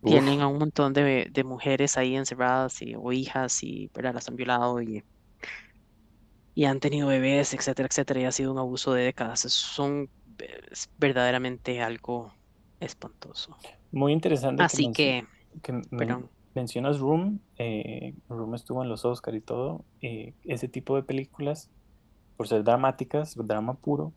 [0.02, 4.16] Uf, Tienen a un montón de, de mujeres ahí encerradas y, o hijas y ¿verdad?
[4.16, 5.06] las han violado y,
[6.58, 9.46] y han tenido bebés, etcétera, etcétera, y ha sido un abuso de décadas.
[9.46, 10.10] Es- Son
[10.72, 12.34] es verdaderamente algo
[12.80, 13.58] espantoso.
[13.92, 15.28] muy interesante Así que,
[15.64, 16.32] que men- perdón.
[16.54, 17.42] mencionas Room.
[17.58, 19.86] eh, Room estuvo en los Oscar y todo.
[20.02, 21.72] eh, ese tipo de películas,
[22.38, 24.16] por ser dramáticas, drama puro,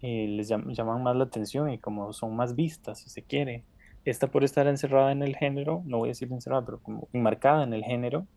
[0.00, 3.66] eh, les llam- llaman más la atención y como son más vistas, si se quiere.
[4.04, 7.64] Esta por estar encerrada en el género, no voy a decir encerrada, pero como enmarcada
[7.64, 8.28] en el género,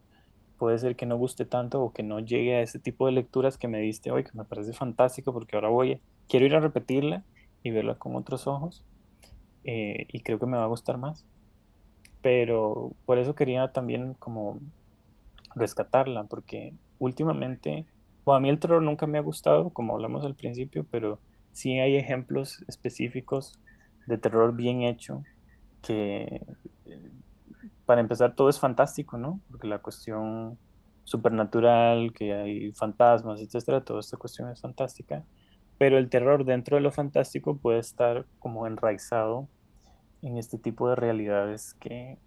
[0.58, 3.58] puede ser que no guste tanto o que no llegue a ese tipo de lecturas
[3.58, 6.60] que me diste hoy, que me parece fantástico porque ahora voy, a- quiero ir a
[6.60, 7.26] repetirla
[7.64, 8.86] y verla con otros ojos
[9.64, 11.26] eh, y creo que me va a gustar más.
[12.22, 14.62] Pero por eso quería también como
[15.56, 17.88] rescatarla, porque últimamente,
[18.26, 21.22] bueno, a mí el terror nunca me ha gustado, como hablamos al principio, pero
[21.52, 23.54] sí hay ejemplos específicos
[24.08, 25.24] de terror bien hecho,
[25.82, 26.42] que
[27.86, 29.40] para empezar todo es fantástico, ¿no?
[29.50, 30.58] Porque la cuestión
[31.04, 35.24] supernatural, que hay fantasmas, etcétera, toda esta cuestión es fantástica,
[35.78, 39.48] pero el terror dentro de lo fantástico puede estar como enraizado
[40.22, 42.18] en este tipo de realidades que,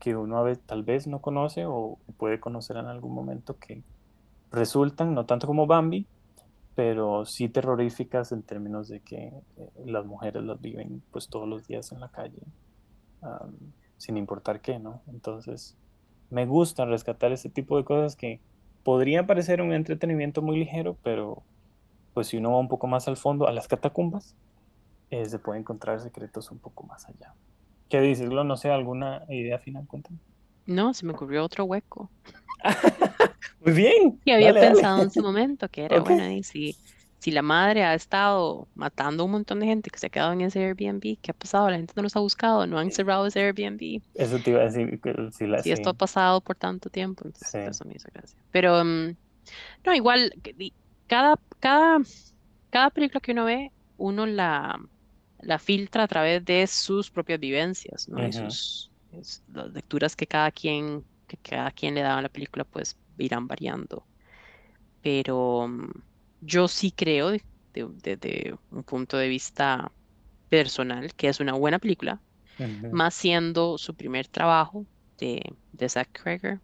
[0.00, 3.82] que uno a tal vez no conoce o puede conocer en algún momento que
[4.50, 6.06] resultan, no tanto como Bambi,
[6.74, 11.66] pero sí terroríficas en términos de que eh, las mujeres las viven pues todos los
[11.66, 12.42] días en la calle,
[13.22, 13.54] am,
[13.98, 15.02] sin importar qué, ¿no?
[15.08, 15.76] Entonces,
[16.30, 18.40] me gusta rescatar ese tipo de cosas que
[18.82, 21.42] podría parecer un entretenimiento muy ligero, pero
[22.12, 24.36] pues si uno va un poco más al fondo, a las catacumbas,
[25.10, 27.34] eh, se puede encontrar secretos un poco más allá.
[27.88, 28.44] ¿Qué dices, Glo?
[28.44, 29.86] No sé, ¿alguna idea final?
[29.86, 30.18] Cuéntame.
[30.66, 32.10] No, se me ocurrió otro hueco.
[33.60, 34.20] Muy bien.
[34.24, 34.74] Y había dale, dale.
[34.74, 36.08] pensado en su momento que era, Ok.
[36.08, 36.76] bueno, y si,
[37.24, 40.32] si la madre ha estado matando a un montón de gente que se ha quedado
[40.32, 41.70] en ese Airbnb, ¿qué ha pasado?
[41.70, 44.02] La gente no los ha buscado, no han cerrado ese Airbnb.
[44.14, 45.00] Eso te iba a decir.
[45.32, 45.98] sí, la- Si esto ha sí.
[45.98, 47.58] pasado por tanto tiempo, entonces Sí.
[47.64, 48.38] eso me hizo gracia.
[48.50, 49.16] Pero, mm,
[49.86, 50.32] no, igual,
[51.06, 51.98] cada, cada,
[52.70, 54.80] cada película que uno ve, uno la,
[55.38, 58.26] la filtra a través de sus propias vivencias, ¿no?
[58.26, 58.32] Y Ujú.
[58.32, 62.64] sus, es- las lecturas que cada quien, que cada quien le daba a la película,
[62.64, 64.08] pues irán variando.
[65.02, 65.90] Pero mm,
[66.44, 67.44] yo sí creo, de-
[67.74, 67.88] de-
[68.18, 69.94] desde un punto de vista
[70.48, 72.22] personal, que es una buena película
[72.90, 74.86] más siendo su primer trabajo
[75.18, 75.42] de,
[75.72, 76.62] de Zack Cregger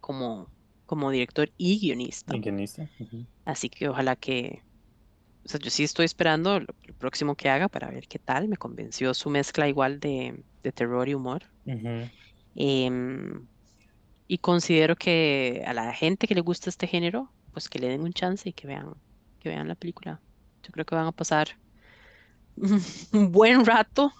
[0.00, 0.52] como,
[0.86, 2.36] como director y guionista.
[2.36, 2.90] ¿Y guionista?
[3.44, 4.64] Así que ojalá que,
[5.44, 8.48] o sea, yo sí estoy esperando lo, lo próximo que haga para ver qué tal.
[8.48, 11.44] Me convenció su mezcla igual de, de terror y humor.
[12.54, 13.48] Em,
[14.28, 18.02] y considero que a la gente que le gusta este género, pues que le den
[18.02, 18.94] un chance y que vean,
[19.40, 20.22] que vean la película.
[20.62, 21.48] Yo creo que van a pasar
[23.12, 24.12] un buen rato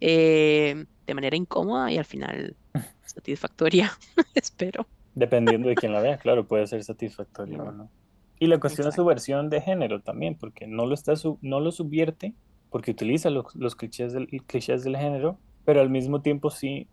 [0.00, 2.56] eh, de manera incómoda y al final
[3.04, 3.92] satisfactoria,
[4.34, 4.88] espero.
[5.14, 7.92] Dependiendo de quién la vea, claro, puede ser satisfactorio o no.
[8.38, 9.06] Y la cuestión es su Exacto.
[9.06, 12.36] versión de género también, porque no lo, está sub- no lo subvierte
[12.68, 16.90] porque utiliza los, los clichés, del, clichés del género, pero al mismo tiempo sí,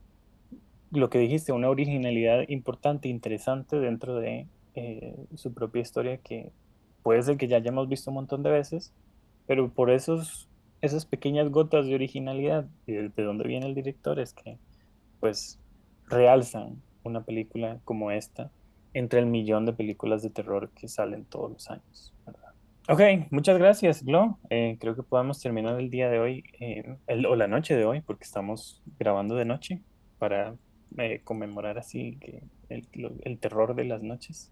[0.92, 6.52] lo que dijiste, una originalidad importante, interesante dentro de eh, su propia historia que
[7.04, 8.94] puede ser que ya hayamos visto un montón de veces,
[9.48, 10.50] pero por esos,
[10.82, 14.58] esas pequeñas gotas de originalidad y de, de dónde viene el director es que
[15.20, 15.60] pues
[16.08, 18.52] realzan una película como esta
[18.94, 22.14] entre el millón de películas de terror que salen todos los años.
[22.26, 22.54] ¿verdad?
[22.90, 24.38] Ok, muchas gracias, Glo.
[24.50, 26.98] Eh, creo que podemos terminar el día de hoy, eh,
[27.28, 29.82] o la noche de hoy, porque estamos grabando de noche
[30.20, 30.56] para
[31.24, 32.20] conmemorar así
[32.70, 32.88] el,
[33.24, 34.52] el, terror de las noches.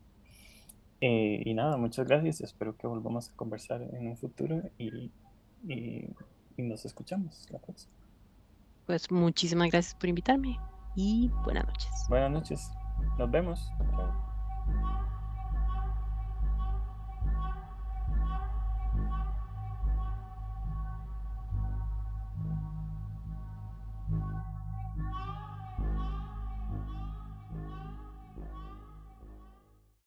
[1.01, 2.41] Eh, y nada, muchas gracias.
[2.41, 5.11] Espero que volvamos a conversar en un futuro y,
[5.67, 6.07] y,
[6.57, 7.91] y nos escuchamos la próxima.
[8.85, 10.59] Pues muchísimas gracias por invitarme
[10.95, 11.89] y buenas noches.
[12.07, 12.71] Buenas noches.
[13.17, 13.71] Nos vemos.
[13.95, 15.20] Chao.